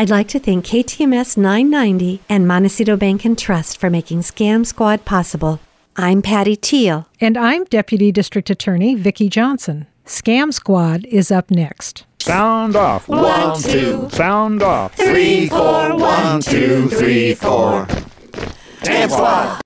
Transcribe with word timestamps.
I'd 0.00 0.08
like 0.08 0.28
to 0.28 0.38
thank 0.38 0.64
KTMS 0.64 1.36
990 1.36 2.22
and 2.26 2.48
Montecito 2.48 2.96
Bank 2.96 3.26
and 3.26 3.36
Trust 3.36 3.76
for 3.76 3.90
making 3.90 4.22
Scam 4.22 4.64
Squad 4.64 5.04
possible. 5.04 5.60
I'm 5.94 6.22
Patty 6.22 6.56
Teal. 6.56 7.06
And 7.20 7.36
I'm 7.36 7.64
Deputy 7.64 8.10
District 8.10 8.48
Attorney 8.48 8.94
Vicki 8.94 9.28
Johnson. 9.28 9.86
Scam 10.06 10.54
Squad 10.54 11.04
is 11.04 11.30
up 11.30 11.50
next. 11.50 12.06
Sound 12.18 12.76
off. 12.76 13.08
One, 13.08 13.60
two. 13.60 14.08
Sound 14.08 14.62
off. 14.62 14.94
Three, 14.94 15.50
four. 15.50 15.94
One, 15.94 16.40
two, 16.40 16.88
three, 16.88 17.34
four. 17.34 17.84
Scam 18.80 19.10
Squad. 19.10 19.60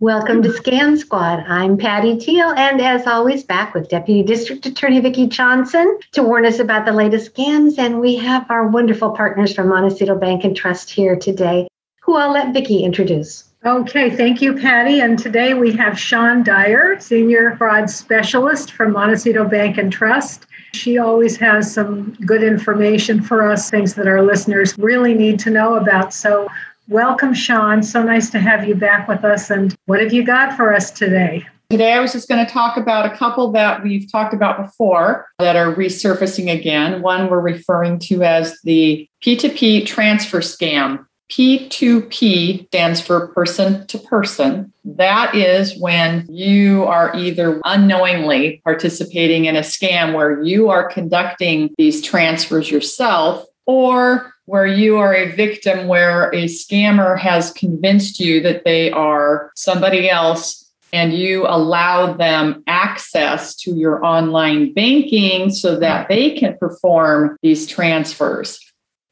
Welcome 0.00 0.42
to 0.44 0.50
Scam 0.50 0.96
Squad. 0.96 1.40
I'm 1.48 1.76
Patty 1.76 2.16
Teal, 2.16 2.50
and 2.50 2.80
as 2.80 3.04
always, 3.08 3.42
back 3.42 3.74
with 3.74 3.88
Deputy 3.88 4.22
District 4.22 4.64
Attorney 4.64 5.00
Vicki 5.00 5.26
Johnson 5.26 5.98
to 6.12 6.22
warn 6.22 6.46
us 6.46 6.60
about 6.60 6.86
the 6.86 6.92
latest 6.92 7.34
scams. 7.34 7.78
And 7.78 7.98
we 7.98 8.14
have 8.14 8.48
our 8.48 8.68
wonderful 8.68 9.10
partners 9.10 9.52
from 9.52 9.70
Montecito 9.70 10.14
Bank 10.14 10.44
and 10.44 10.56
Trust 10.56 10.88
here 10.88 11.16
today, 11.16 11.66
who 12.00 12.14
I'll 12.14 12.30
let 12.30 12.54
Vicki 12.54 12.84
introduce. 12.84 13.42
Okay, 13.66 14.08
thank 14.08 14.40
you, 14.40 14.54
Patty. 14.54 15.00
And 15.00 15.18
today 15.18 15.54
we 15.54 15.72
have 15.72 15.98
Sean 15.98 16.44
Dyer, 16.44 17.00
Senior 17.00 17.56
Fraud 17.56 17.90
Specialist 17.90 18.70
from 18.70 18.92
Montecito 18.92 19.48
Bank 19.48 19.78
and 19.78 19.92
Trust. 19.92 20.46
She 20.74 20.98
always 20.98 21.36
has 21.38 21.74
some 21.74 22.12
good 22.24 22.44
information 22.44 23.20
for 23.20 23.50
us, 23.50 23.68
things 23.68 23.94
that 23.94 24.06
our 24.06 24.22
listeners 24.22 24.78
really 24.78 25.14
need 25.14 25.40
to 25.40 25.50
know 25.50 25.74
about. 25.74 26.14
So, 26.14 26.46
welcome, 26.88 27.34
Sean. 27.34 27.82
So 27.82 28.02
nice 28.02 28.30
to 28.30 28.38
have 28.38 28.66
you 28.66 28.74
back 28.74 29.08
with 29.08 29.24
us. 29.24 29.50
And 29.50 29.74
what 29.86 30.00
have 30.00 30.12
you 30.12 30.24
got 30.24 30.56
for 30.56 30.74
us 30.74 30.90
today? 30.90 31.46
Today, 31.70 31.92
I 31.92 32.00
was 32.00 32.12
just 32.12 32.28
going 32.28 32.44
to 32.44 32.50
talk 32.50 32.78
about 32.78 33.12
a 33.12 33.14
couple 33.14 33.52
that 33.52 33.82
we've 33.82 34.10
talked 34.10 34.32
about 34.32 34.56
before 34.56 35.28
that 35.38 35.54
are 35.54 35.74
resurfacing 35.74 36.50
again. 36.50 37.02
One 37.02 37.28
we're 37.28 37.40
referring 37.40 37.98
to 38.00 38.22
as 38.22 38.58
the 38.64 39.06
P2P 39.22 39.84
transfer 39.84 40.40
scam. 40.40 41.04
P2P 41.30 42.68
stands 42.68 43.02
for 43.02 43.28
person 43.28 43.86
to 43.88 43.98
person. 43.98 44.72
That 44.82 45.34
is 45.34 45.78
when 45.78 46.26
you 46.30 46.84
are 46.84 47.14
either 47.14 47.60
unknowingly 47.66 48.62
participating 48.64 49.44
in 49.44 49.54
a 49.54 49.60
scam 49.60 50.14
where 50.14 50.42
you 50.42 50.70
are 50.70 50.88
conducting 50.88 51.74
these 51.76 52.00
transfers 52.00 52.70
yourself, 52.70 53.44
or 53.66 54.32
where 54.48 54.66
you 54.66 54.96
are 54.96 55.14
a 55.14 55.30
victim 55.32 55.88
where 55.88 56.30
a 56.30 56.44
scammer 56.44 57.18
has 57.18 57.52
convinced 57.52 58.18
you 58.18 58.40
that 58.40 58.64
they 58.64 58.90
are 58.90 59.52
somebody 59.54 60.08
else 60.08 60.70
and 60.90 61.12
you 61.12 61.46
allow 61.46 62.14
them 62.14 62.62
access 62.66 63.54
to 63.54 63.76
your 63.76 64.02
online 64.02 64.72
banking 64.72 65.50
so 65.50 65.78
that 65.78 66.08
they 66.08 66.30
can 66.30 66.56
perform 66.56 67.36
these 67.42 67.66
transfers. 67.66 68.58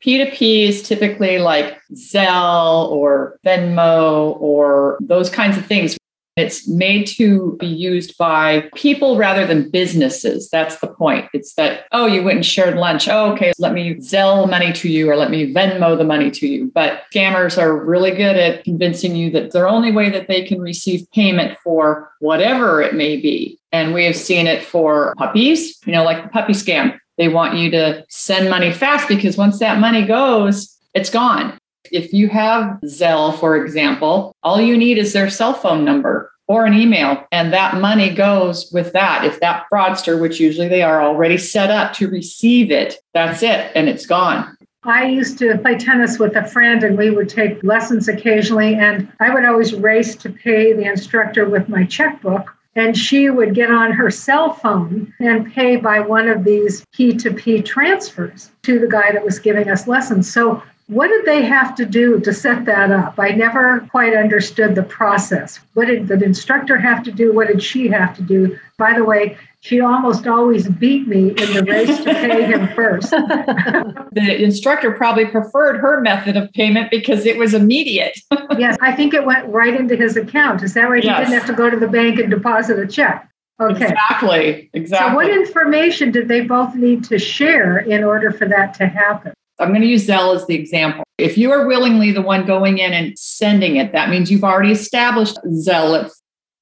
P2P 0.02 0.68
is 0.68 0.82
typically 0.82 1.38
like 1.38 1.78
Zelle 1.92 2.90
or 2.90 3.38
Venmo 3.44 4.40
or 4.40 4.96
those 5.02 5.28
kinds 5.28 5.58
of 5.58 5.66
things. 5.66 5.98
It's 6.36 6.68
made 6.68 7.06
to 7.08 7.56
be 7.58 7.66
used 7.66 8.18
by 8.18 8.68
people 8.74 9.16
rather 9.16 9.46
than 9.46 9.70
businesses. 9.70 10.50
That's 10.50 10.76
the 10.80 10.86
point. 10.86 11.30
It's 11.32 11.54
that, 11.54 11.86
oh, 11.92 12.04
you 12.04 12.22
went 12.22 12.36
and 12.36 12.46
shared 12.46 12.76
lunch. 12.76 13.08
Oh, 13.08 13.32
okay, 13.32 13.54
let 13.58 13.72
me 13.72 13.94
Zelle 13.94 14.48
money 14.48 14.70
to 14.74 14.88
you 14.88 15.10
or 15.10 15.16
let 15.16 15.30
me 15.30 15.52
Venmo 15.52 15.96
the 15.96 16.04
money 16.04 16.30
to 16.32 16.46
you. 16.46 16.70
But 16.74 17.04
scammers 17.10 17.56
are 17.56 17.82
really 17.82 18.10
good 18.10 18.36
at 18.36 18.64
convincing 18.64 19.16
you 19.16 19.30
that 19.30 19.52
their 19.52 19.66
only 19.66 19.92
way 19.92 20.10
that 20.10 20.28
they 20.28 20.44
can 20.44 20.60
receive 20.60 21.10
payment 21.12 21.56
for 21.64 22.12
whatever 22.20 22.82
it 22.82 22.94
may 22.94 23.16
be. 23.16 23.58
And 23.72 23.94
we 23.94 24.04
have 24.04 24.16
seen 24.16 24.46
it 24.46 24.62
for 24.62 25.14
puppies, 25.16 25.78
you 25.86 25.92
know, 25.92 26.04
like 26.04 26.22
the 26.22 26.28
puppy 26.28 26.52
scam. 26.52 26.98
They 27.16 27.28
want 27.28 27.56
you 27.56 27.70
to 27.70 28.04
send 28.10 28.50
money 28.50 28.72
fast 28.72 29.08
because 29.08 29.38
once 29.38 29.58
that 29.60 29.80
money 29.80 30.04
goes, 30.04 30.76
it's 30.92 31.08
gone. 31.08 31.58
If 31.92 32.12
you 32.12 32.28
have 32.28 32.78
Zelle, 32.84 33.38
for 33.38 33.56
example, 33.56 34.34
all 34.42 34.60
you 34.60 34.76
need 34.76 34.98
is 34.98 35.12
their 35.12 35.30
cell 35.30 35.54
phone 35.54 35.84
number 35.84 36.32
or 36.48 36.64
an 36.64 36.74
email, 36.74 37.24
and 37.32 37.52
that 37.52 37.80
money 37.80 38.14
goes 38.14 38.70
with 38.72 38.92
that. 38.92 39.24
If 39.24 39.40
that 39.40 39.66
fraudster, 39.72 40.20
which 40.20 40.38
usually 40.38 40.68
they 40.68 40.82
are 40.82 41.02
already 41.02 41.38
set 41.38 41.70
up 41.70 41.92
to 41.94 42.08
receive 42.08 42.70
it, 42.70 42.96
that's 43.14 43.42
it, 43.42 43.72
and 43.74 43.88
it's 43.88 44.06
gone. 44.06 44.56
I 44.84 45.06
used 45.06 45.38
to 45.38 45.58
play 45.58 45.76
tennis 45.76 46.20
with 46.20 46.36
a 46.36 46.46
friend, 46.46 46.84
and 46.84 46.96
we 46.96 47.10
would 47.10 47.28
take 47.28 47.64
lessons 47.64 48.06
occasionally. 48.06 48.74
And 48.76 49.10
I 49.18 49.34
would 49.34 49.44
always 49.44 49.74
race 49.74 50.14
to 50.16 50.30
pay 50.30 50.72
the 50.72 50.84
instructor 50.84 51.48
with 51.48 51.68
my 51.68 51.84
checkbook 51.84 52.56
and 52.76 52.96
she 52.96 53.30
would 53.30 53.54
get 53.54 53.70
on 53.70 53.90
her 53.90 54.10
cell 54.10 54.52
phone 54.52 55.12
and 55.18 55.52
pay 55.52 55.76
by 55.76 55.98
one 55.98 56.28
of 56.28 56.44
these 56.44 56.84
P2P 56.94 57.64
transfers 57.64 58.50
to 58.62 58.78
the 58.78 58.86
guy 58.86 59.12
that 59.12 59.24
was 59.24 59.38
giving 59.38 59.70
us 59.70 59.88
lessons. 59.88 60.32
So, 60.32 60.62
what 60.88 61.08
did 61.08 61.24
they 61.24 61.42
have 61.42 61.74
to 61.76 61.84
do 61.84 62.20
to 62.20 62.32
set 62.32 62.64
that 62.66 62.92
up? 62.92 63.18
I 63.18 63.30
never 63.30 63.80
quite 63.90 64.14
understood 64.14 64.76
the 64.76 64.84
process. 64.84 65.58
What 65.74 65.86
did 65.86 66.06
the 66.06 66.22
instructor 66.22 66.78
have 66.78 67.02
to 67.04 67.12
do? 67.12 67.32
What 67.32 67.48
did 67.48 67.60
she 67.60 67.88
have 67.88 68.14
to 68.16 68.22
do? 68.22 68.56
By 68.78 68.94
the 68.94 69.04
way, 69.04 69.36
she 69.60 69.80
almost 69.80 70.28
always 70.28 70.68
beat 70.68 71.08
me 71.08 71.30
in 71.30 71.54
the 71.54 71.64
race 71.68 71.98
to 71.98 72.04
pay 72.04 72.44
him 72.44 72.68
first. 72.76 73.10
the 74.12 74.36
instructor 74.40 74.92
probably 74.92 75.26
preferred 75.26 75.78
her 75.78 76.00
method 76.00 76.36
of 76.36 76.52
payment 76.52 76.92
because 76.92 77.26
it 77.26 77.36
was 77.36 77.52
immediate. 77.52 78.16
yes, 78.56 78.76
I 78.80 78.92
think 78.92 79.12
it 79.12 79.24
went 79.24 79.48
right 79.48 79.74
into 79.74 79.96
his 79.96 80.16
account. 80.16 80.62
Is 80.62 80.74
that 80.74 80.82
right? 80.82 81.02
Yes. 81.02 81.18
He 81.18 81.24
didn't 81.24 81.40
have 81.40 81.48
to 81.48 81.56
go 81.56 81.68
to 81.68 81.76
the 81.76 81.88
bank 81.88 82.20
and 82.20 82.30
deposit 82.30 82.78
a 82.78 82.86
check. 82.86 83.28
Okay. 83.58 83.86
Exactly. 83.86 84.70
Exactly. 84.72 85.10
So, 85.10 85.14
what 85.16 85.30
information 85.30 86.12
did 86.12 86.28
they 86.28 86.42
both 86.42 86.76
need 86.76 87.02
to 87.04 87.18
share 87.18 87.78
in 87.78 88.04
order 88.04 88.30
for 88.30 88.46
that 88.46 88.74
to 88.74 88.86
happen? 88.86 89.32
I'm 89.58 89.68
going 89.68 89.80
to 89.80 89.86
use 89.86 90.06
Zelle 90.06 90.34
as 90.34 90.46
the 90.46 90.54
example. 90.54 91.04
If 91.18 91.38
you 91.38 91.50
are 91.50 91.66
willingly 91.66 92.12
the 92.12 92.22
one 92.22 92.46
going 92.46 92.78
in 92.78 92.92
and 92.92 93.18
sending 93.18 93.76
it, 93.76 93.92
that 93.92 94.10
means 94.10 94.30
you've 94.30 94.44
already 94.44 94.72
established 94.72 95.38
Zelle. 95.46 96.10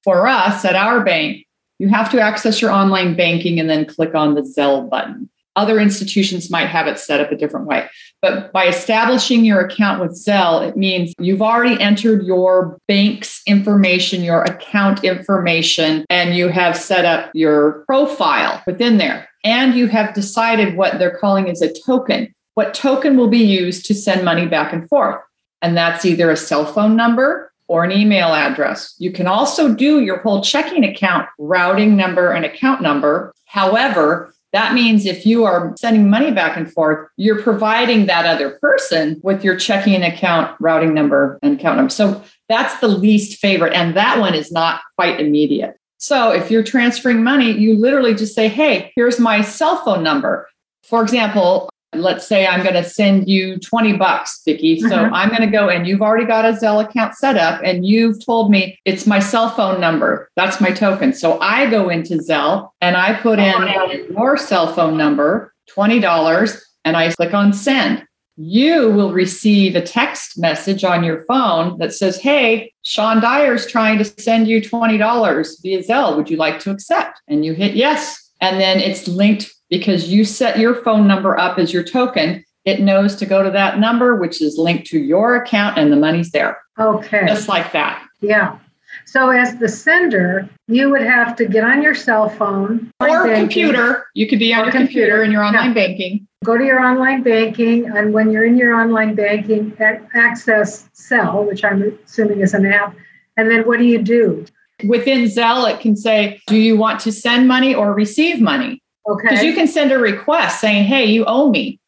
For 0.03 0.27
us 0.27 0.63
at 0.63 0.75
our 0.75 1.03
bank, 1.03 1.45
you 1.79 1.89
have 1.89 2.11
to 2.11 2.21
access 2.21 2.61
your 2.61 2.71
online 2.71 3.15
banking 3.15 3.59
and 3.59 3.69
then 3.69 3.85
click 3.85 4.13
on 4.13 4.35
the 4.35 4.41
Zelle 4.41 4.87
button. 4.87 5.29
Other 5.55 5.79
institutions 5.79 6.51
might 6.51 6.67
have 6.67 6.85
it 6.85 6.99
set 6.99 7.21
up 7.21 7.31
a 7.31 7.35
different 7.35 7.65
way. 7.65 7.89
But 8.21 8.51
by 8.51 8.67
establishing 8.67 9.45
your 9.45 9.61
account 9.61 10.01
with 10.01 10.11
Zelle, 10.11 10.67
it 10.67 10.75
means 10.75 11.13
you've 11.17 11.41
already 11.41 11.81
entered 11.81 12.23
your 12.23 12.77
bank's 12.87 13.41
information, 13.47 14.21
your 14.21 14.43
account 14.43 15.03
information, 15.03 16.05
and 16.09 16.35
you 16.35 16.49
have 16.49 16.77
set 16.77 17.05
up 17.05 17.31
your 17.33 17.85
profile 17.87 18.61
within 18.67 18.97
there. 18.97 19.29
And 19.45 19.75
you 19.75 19.87
have 19.87 20.13
decided 20.13 20.75
what 20.75 20.99
they're 20.99 21.17
calling 21.17 21.47
is 21.47 21.61
a 21.61 21.73
token. 21.85 22.34
What 22.55 22.73
token 22.73 23.15
will 23.15 23.29
be 23.29 23.43
used 23.43 23.85
to 23.85 23.93
send 23.93 24.25
money 24.25 24.47
back 24.47 24.73
and 24.73 24.87
forth? 24.89 25.21
And 25.61 25.77
that's 25.77 26.03
either 26.03 26.29
a 26.29 26.37
cell 26.37 26.65
phone 26.65 26.95
number, 26.95 27.51
or 27.67 27.83
an 27.83 27.91
email 27.91 28.27
address. 28.27 28.95
You 28.99 29.11
can 29.11 29.27
also 29.27 29.73
do 29.73 29.99
your 29.99 30.19
whole 30.19 30.41
checking 30.41 30.83
account 30.83 31.27
routing 31.39 31.95
number 31.95 32.31
and 32.31 32.45
account 32.45 32.81
number. 32.81 33.33
However, 33.45 34.33
that 34.53 34.73
means 34.73 35.05
if 35.05 35.25
you 35.25 35.43
are 35.43 35.73
sending 35.77 36.09
money 36.09 36.31
back 36.31 36.55
and 36.55 36.71
forth, 36.71 37.09
you're 37.17 37.41
providing 37.41 38.05
that 38.05 38.25
other 38.25 38.51
person 38.61 39.19
with 39.23 39.43
your 39.43 39.57
checking 39.57 40.01
account 40.03 40.55
routing 40.61 40.93
number 40.93 41.39
and 41.41 41.59
account 41.59 41.77
number. 41.77 41.89
So 41.89 42.23
that's 42.47 42.79
the 42.79 42.87
least 42.87 43.39
favorite. 43.39 43.73
And 43.73 43.97
that 43.97 44.19
one 44.19 44.33
is 44.33 44.51
not 44.51 44.81
quite 44.95 45.19
immediate. 45.19 45.75
So 45.97 46.31
if 46.31 46.51
you're 46.51 46.63
transferring 46.63 47.23
money, 47.23 47.51
you 47.51 47.75
literally 47.75 48.13
just 48.13 48.35
say, 48.35 48.47
hey, 48.47 48.93
here's 48.95 49.19
my 49.19 49.41
cell 49.41 49.83
phone 49.83 50.03
number. 50.03 50.47
For 50.83 51.01
example, 51.01 51.69
let's 51.99 52.27
say 52.27 52.45
I'm 52.45 52.63
going 52.63 52.75
to 52.75 52.83
send 52.83 53.27
you 53.27 53.57
20 53.59 53.93
bucks, 53.97 54.41
Vicki. 54.45 54.79
So 54.79 54.89
mm-hmm. 54.89 55.13
I'm 55.13 55.29
going 55.29 55.41
to 55.41 55.47
go 55.47 55.69
and 55.69 55.87
you've 55.87 56.01
already 56.01 56.25
got 56.25 56.45
a 56.45 56.53
Zelle 56.53 56.83
account 56.83 57.15
set 57.15 57.37
up 57.37 57.61
and 57.63 57.85
you've 57.85 58.23
told 58.23 58.51
me 58.51 58.79
it's 58.85 59.07
my 59.07 59.19
cell 59.19 59.49
phone 59.49 59.79
number. 59.79 60.29
That's 60.35 60.61
my 60.61 60.71
token. 60.71 61.13
So 61.13 61.39
I 61.39 61.69
go 61.69 61.89
into 61.89 62.15
Zelle 62.15 62.69
and 62.81 62.95
I 62.95 63.13
put 63.19 63.39
in 63.39 64.07
your 64.11 64.37
cell 64.37 64.73
phone 64.73 64.97
number, 64.97 65.53
$20, 65.69 66.61
and 66.83 66.95
I 66.97 67.11
click 67.13 67.33
on 67.33 67.53
send. 67.53 68.05
You 68.37 68.91
will 68.91 69.13
receive 69.13 69.75
a 69.75 69.81
text 69.81 70.37
message 70.37 70.83
on 70.83 71.03
your 71.03 71.23
phone 71.25 71.77
that 71.77 71.93
says, 71.93 72.19
Hey, 72.19 72.73
Sean 72.81 73.21
Dyer's 73.21 73.65
trying 73.65 73.97
to 73.97 74.03
send 74.03 74.47
you 74.47 74.61
$20 74.61 75.61
via 75.61 75.83
Zelle. 75.83 76.17
Would 76.17 76.29
you 76.29 76.37
like 76.37 76.59
to 76.59 76.71
accept? 76.71 77.21
And 77.27 77.45
you 77.45 77.53
hit 77.53 77.75
yes. 77.75 78.21
And 78.41 78.59
then 78.59 78.79
it's 78.79 79.07
linked 79.07 79.54
because 79.69 80.09
you 80.09 80.23
set 80.25 80.59
your 80.59 80.75
phone 80.83 81.07
number 81.07 81.37
up 81.37 81.57
as 81.57 81.73
your 81.73 81.83
token. 81.83 82.43
It 82.65 82.81
knows 82.81 83.15
to 83.17 83.25
go 83.25 83.43
to 83.43 83.51
that 83.51 83.79
number, 83.79 84.15
which 84.15 84.41
is 84.41 84.57
linked 84.57 84.87
to 84.87 84.99
your 84.99 85.35
account, 85.35 85.77
and 85.77 85.91
the 85.91 85.97
money's 85.97 86.31
there. 86.31 86.57
Okay. 86.79 87.25
Just 87.27 87.47
like 87.47 87.71
that. 87.73 88.03
Yeah. 88.21 88.57
So, 89.05 89.29
as 89.29 89.57
the 89.57 89.67
sender, 89.67 90.49
you 90.67 90.89
would 90.89 91.01
have 91.01 91.35
to 91.35 91.45
get 91.45 91.63
on 91.63 91.81
your 91.81 91.93
cell 91.93 92.29
phone 92.29 92.91
or 92.99 93.25
banking, 93.27 93.41
computer. 93.41 94.07
You 94.13 94.27
could 94.27 94.39
be 94.39 94.53
on 94.53 94.63
your 94.63 94.71
computer, 94.71 95.17
computer 95.17 95.23
in 95.23 95.31
your 95.31 95.43
online 95.43 95.67
yeah. 95.67 95.73
banking. 95.73 96.27
Go 96.43 96.57
to 96.57 96.63
your 96.63 96.79
online 96.79 97.21
banking, 97.21 97.85
and 97.85 98.13
when 98.13 98.31
you're 98.31 98.45
in 98.45 98.57
your 98.57 98.73
online 98.73 99.15
banking, 99.15 99.75
access 100.15 100.89
Zelle, 100.95 101.47
which 101.47 101.63
I'm 101.63 101.99
assuming 102.05 102.41
is 102.41 102.53
an 102.53 102.65
app. 102.65 102.95
And 103.37 103.51
then 103.51 103.63
what 103.67 103.79
do 103.79 103.85
you 103.85 104.01
do? 104.01 104.45
Within 104.87 105.25
Zelle, 105.25 105.71
it 105.71 105.79
can 105.79 105.95
say, 105.95 106.41
Do 106.47 106.57
you 106.57 106.77
want 106.77 106.99
to 107.01 107.11
send 107.11 107.47
money 107.47 107.75
or 107.75 107.93
receive 107.93 108.41
money? 108.41 108.81
Okay. 109.07 109.29
Because 109.29 109.43
you 109.43 109.53
can 109.53 109.67
send 109.67 109.91
a 109.91 109.99
request 109.99 110.59
saying, 110.59 110.85
hey, 110.85 111.05
you 111.05 111.25
owe 111.25 111.49
me. 111.49 111.79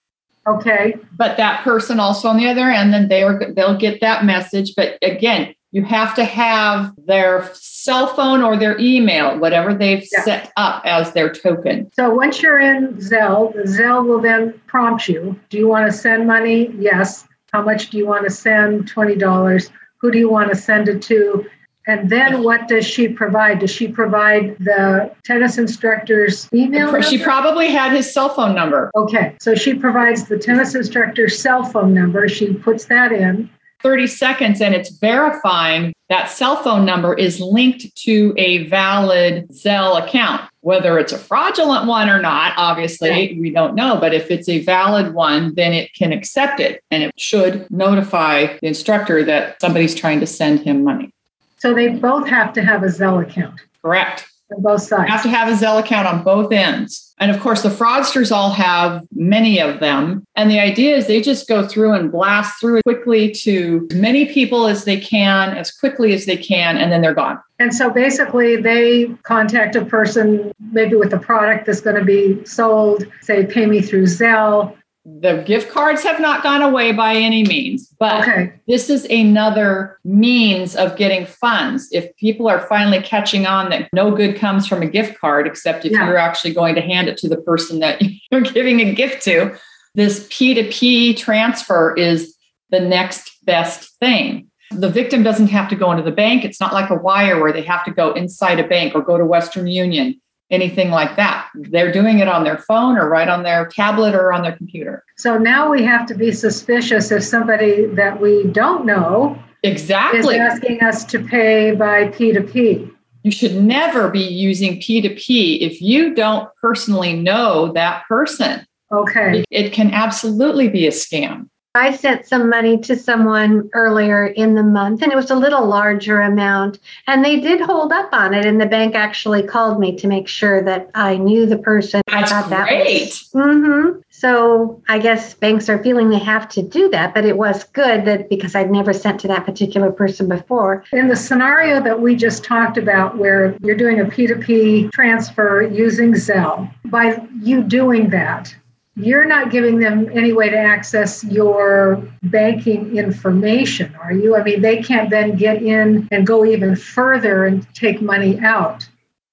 Okay. 0.48 0.96
But 1.18 1.38
that 1.38 1.64
person 1.64 2.00
also 2.00 2.30
on 2.30 2.38
the 2.38 2.48
other 2.48 2.70
end, 2.70 2.94
then 2.94 3.10
they 3.10 3.24
are 3.24 3.52
they'll 3.54 3.78
get 3.78 4.00
that 4.02 4.24
message. 4.24 4.74
But 4.76 4.98
again, 5.02 5.54
you 5.72 5.84
have 5.84 6.16
to 6.16 6.24
have 6.24 6.94
their 7.06 7.50
cell 7.54 8.08
phone 8.08 8.42
or 8.42 8.58
their 8.58 8.80
email, 8.80 9.38
whatever 9.38 9.74
they've 9.74 10.08
yeah. 10.12 10.24
set 10.24 10.54
up 10.56 10.82
as 10.86 11.12
their 11.12 11.34
token. 11.34 11.92
So 11.94 12.10
once 12.10 12.42
you're 12.42 12.60
in 12.60 12.94
Zelle, 12.96 13.54
Zelle 13.66 14.06
will 14.06 14.22
then 14.22 14.60
prompt 14.68 15.10
you 15.10 15.38
Do 15.50 15.58
you 15.58 15.68
want 15.68 15.92
to 15.92 15.98
send 15.98 16.26
money? 16.26 16.74
Yes. 16.78 17.28
How 17.52 17.62
much 17.62 17.90
do 17.90 17.98
you 17.98 18.06
want 18.06 18.24
to 18.24 18.30
send? 18.30 18.92
$20. 18.92 19.70
Who 19.98 20.12
do 20.12 20.18
you 20.18 20.30
want 20.30 20.50
to 20.50 20.56
send 20.56 20.88
it 20.88 21.02
to? 21.04 21.46
And 21.88 22.10
then 22.10 22.44
what 22.44 22.68
does 22.68 22.86
she 22.86 23.08
provide? 23.08 23.60
Does 23.60 23.72
she 23.72 23.88
provide 23.88 24.58
the 24.60 25.10
tennis 25.24 25.58
instructor's 25.58 26.50
email? 26.54 27.02
She 27.02 27.16
number? 27.16 27.24
probably 27.24 27.70
had 27.70 27.94
his 27.94 28.14
cell 28.14 28.30
phone 28.30 28.54
number. 28.54 28.92
Okay. 28.94 29.36
So 29.40 29.56
she 29.56 29.74
provides 29.74 30.28
the 30.28 30.38
tennis 30.38 30.76
instructor's 30.76 31.40
cell 31.40 31.64
phone 31.64 31.94
number. 31.94 32.28
She 32.28 32.54
puts 32.54 32.86
that 32.86 33.14
in. 33.14 33.50
30 33.84 34.08
seconds 34.08 34.60
and 34.60 34.74
it's 34.74 34.90
verifying 34.98 35.94
that 36.10 36.30
cell 36.30 36.64
phone 36.64 36.86
number 36.86 37.14
is 37.14 37.40
linked 37.40 37.96
to 37.96 38.34
a 38.38 38.66
valid 38.68 39.48
Zelle 39.50 40.04
account. 40.04 40.42
Whether 40.62 40.98
it's 41.00 41.14
a 41.14 41.18
fraudulent 41.18 41.86
one 41.86 42.10
or 42.10 42.20
not, 42.22 42.54
obviously, 42.58 43.34
yeah. 43.34 43.40
we 43.40 43.52
don't 43.52 43.76
know. 43.76 43.98
But 44.00 44.14
if 44.14 44.32
it's 44.32 44.50
a 44.50 44.64
valid 44.64 45.14
one, 45.14 45.54
then 45.56 45.74
it 45.74 45.94
can 45.94 46.12
accept 46.12 46.60
it 46.60 46.82
and 46.92 47.04
it 47.04 47.14
should 47.18 47.70
notify 47.70 48.58
the 48.62 48.68
instructor 48.68 49.24
that 49.26 49.62
somebody's 49.62 49.96
trying 49.96 50.20
to 50.22 50.28
send 50.28 50.62
him 50.62 50.84
money. 50.84 51.14
So 51.58 51.74
they 51.74 51.90
both 51.90 52.28
have 52.28 52.54
to 52.54 52.62
have 52.64 52.84
a 52.84 52.88
Zelle 52.88 53.22
account. 53.22 53.60
Correct. 53.82 54.28
On 54.56 54.62
both 54.62 54.82
sides. 54.82 55.08
You 55.08 55.12
have 55.12 55.24
to 55.24 55.30
have 55.30 55.50
a 55.50 55.66
Zelle 55.66 55.80
account 55.80 56.08
on 56.08 56.24
both 56.24 56.54
ends. 56.54 57.14
And 57.20 57.32
of 57.32 57.40
course, 57.42 57.64
the 57.64 57.70
fraudsters 57.70 58.32
all 58.32 58.52
have 58.52 59.06
many 59.12 59.60
of 59.60 59.80
them. 59.80 60.24
And 60.36 60.52
the 60.52 60.60
idea 60.60 60.96
is 60.96 61.08
they 61.08 61.22
just 61.22 61.48
go 61.48 61.68
through 61.68 61.94
and 61.94 62.12
blast 62.12 62.62
through 62.62 62.82
quickly 62.84 63.32
to 63.32 63.88
as 63.92 63.98
many 63.98 64.26
people 64.26 64.68
as 64.68 64.86
they 64.86 65.00
can, 65.00 65.58
as 65.58 65.72
quickly 65.72 66.14
as 66.14 66.26
they 66.26 66.38
can, 66.38 66.78
and 66.78 66.92
then 66.92 67.02
they're 67.02 67.16
gone. 67.16 67.40
And 67.60 67.74
so 67.74 67.90
basically, 67.90 68.56
they 68.56 69.08
contact 69.24 69.76
a 69.76 69.84
person 69.84 70.52
maybe 70.72 70.96
with 70.96 71.12
a 71.12 71.20
product 71.20 71.66
that's 71.66 71.82
going 71.82 71.96
to 71.96 72.06
be 72.06 72.46
sold, 72.46 73.06
say, 73.22 73.48
pay 73.48 73.66
me 73.66 73.82
through 73.82 74.04
Zelle 74.04 74.76
the 75.08 75.42
gift 75.48 75.72
cards 75.72 76.04
have 76.04 76.20
not 76.20 76.44
gone 76.44 76.62
away 76.62 76.92
by 76.92 77.16
any 77.16 77.44
means, 77.44 77.88
but 77.98 78.28
okay. 78.28 78.54
this 78.68 78.90
is 78.90 79.06
another 79.06 79.98
means 80.04 80.76
of 80.76 80.98
getting 80.98 81.26
funds. 81.26 81.88
If 81.94 82.14
people 82.18 82.50
are 82.50 82.68
finally 82.68 83.02
catching 83.02 83.46
on 83.46 83.70
that 83.70 83.88
no 83.94 84.14
good 84.14 84.36
comes 84.36 84.68
from 84.68 84.82
a 84.82 84.86
gift 84.86 85.18
card, 85.18 85.48
except 85.48 85.86
if 85.86 85.94
yeah. 85.94 86.06
you're 86.06 86.18
actually 86.18 86.54
going 86.54 86.76
to 86.76 86.82
hand 86.82 87.08
it 87.08 87.18
to 87.20 87.30
the 87.30 87.38
person 87.38 87.80
that 87.80 88.02
you're 88.32 88.42
giving 88.42 88.82
a 88.82 88.94
gift 88.94 89.24
to, 89.24 89.58
this 89.96 90.28
P2P 90.28 91.16
transfer 91.16 91.96
is 91.96 92.36
the 92.70 92.82
next 92.82 93.38
best 93.46 93.98
thing. 94.00 94.50
The 94.72 94.90
victim 94.90 95.24
doesn't 95.24 95.48
have 95.48 95.70
to 95.70 95.78
go 95.78 95.90
into 95.92 96.04
the 96.04 96.12
bank. 96.12 96.44
It's 96.44 96.60
not 96.60 96.74
like 96.74 96.90
a 96.90 96.96
wire 96.96 97.42
where 97.42 97.54
they 97.54 97.62
have 97.62 97.86
to 97.86 97.92
go 97.92 98.12
inside 98.12 98.60
a 98.60 98.68
bank 98.68 98.94
or 98.94 99.02
go 99.02 99.18
to 99.18 99.26
Western 99.26 99.68
Union 99.68 100.20
anything 100.50 100.92
like 100.92 101.16
that. 101.16 101.50
They're 101.56 101.92
doing 101.92 102.20
it 102.20 102.28
on 102.28 102.44
their 102.44 102.58
phone 102.58 102.98
or 102.98 103.10
right 103.10 103.28
on 103.28 103.44
their 103.44 103.68
tablet 103.68 104.16
or 104.16 104.32
on 104.32 104.44
their 104.44 104.56
computer. 104.56 105.04
So 105.18 105.38
now 105.38 105.70
we 105.70 105.84
have 105.84 106.06
to 106.08 106.16
be 106.16 106.32
suspicious 106.32 107.12
if 107.12 107.24
somebody 107.24 107.86
that 107.88 108.22
we 108.22 108.46
don't 108.48 108.86
know 108.86 109.38
exactly 109.64 110.36
is 110.36 110.42
asking 110.42 110.82
us 110.82 111.04
to 111.06 111.24
pay 111.24 111.72
by 111.72 112.06
P2P. 112.10 112.94
You 113.24 113.32
should 113.32 113.56
never 113.56 114.10
be 114.10 114.24
using 114.24 114.80
P2P 114.80 115.60
if 115.60 115.82
you 115.82 116.16
don't 116.16 116.50
personally 116.62 117.14
know 117.14 117.74
that 117.74 118.06
person. 118.08 118.66
Okay. 118.92 119.44
It 119.52 119.74
can 119.74 119.92
absolutely 119.92 120.70
be 120.70 120.88
a 120.88 120.92
scam. 120.92 121.50
I 121.76 121.96
sent 121.96 122.26
some 122.26 122.50
money 122.50 122.80
to 122.80 122.96
someone 122.96 123.70
earlier 123.74 124.26
in 124.26 124.56
the 124.56 124.64
month 124.64 125.04
and 125.04 125.12
it 125.12 125.16
was 125.16 125.30
a 125.30 125.36
little 125.36 125.66
larger 125.66 126.22
amount. 126.22 126.80
And 127.06 127.24
they 127.24 127.40
did 127.40 127.62
hold 127.62 127.94
up 127.94 128.10
on 128.14 128.34
it. 128.34 128.46
And 128.46 128.60
the 128.60 128.66
bank 128.66 128.96
actually 128.96 129.44
called 129.44 129.80
me 129.80 129.96
to 129.98 130.08
make 130.08 130.28
sure 130.28 130.64
that 130.64 130.90
I 130.96 131.18
knew 131.18 131.46
the 131.46 131.58
person. 131.58 132.02
That's 132.08 132.32
I 132.32 132.50
that 132.50 132.68
great. 132.68 133.02
Was, 133.02 133.30
mm-hmm. 133.36 134.00
So 134.10 134.82
I 134.90 134.98
guess 134.98 135.36
banks 135.36 135.70
are 135.70 135.82
feeling 135.84 136.10
they 136.10 136.18
have 136.18 136.50
to 136.50 136.64
do 136.64 136.90
that. 136.90 137.14
But 137.14 137.26
it 137.26 137.38
was 137.38 137.64
good 137.66 138.06
that 138.06 138.28
because 138.30 138.56
I'd 138.56 138.72
never 138.72 138.92
sent 138.92 139.20
to 139.22 139.28
that 139.28 139.46
particular 139.46 139.92
person 139.92 140.28
before. 140.28 140.84
In 140.92 141.08
the 141.08 141.16
scenario 141.16 141.80
that 141.84 142.02
we 142.02 142.16
just 142.16 142.44
talked 142.44 142.78
about, 142.78 143.18
where 143.20 143.56
you're 143.62 143.76
doing 143.76 144.00
a 144.00 144.06
P2P 144.06 144.92
transfer 144.92 145.62
using 145.62 146.14
Zelle, 146.14 146.72
by 146.86 147.24
you 147.44 147.62
doing 147.62 148.10
that, 148.10 148.56
you're 148.98 149.26
not 149.26 149.52
giving 149.52 149.78
them 149.78 150.10
any 150.12 150.34
way 150.34 150.50
to 150.50 150.58
access 150.58 151.24
your 151.24 152.02
banking 152.24 152.98
information, 152.98 153.96
are 154.02 154.12
you? 154.12 154.36
I 154.36 154.44
mean, 154.44 154.64
they 154.64 154.82
can't 154.82 155.12
then 155.12 155.36
get 155.36 155.62
in 155.62 156.08
and 156.12 156.26
go 156.26 156.44
even 156.44 156.76
further 156.76 157.46
and 157.46 157.72
take 157.76 158.02
money 158.02 158.40
out. 158.40 158.90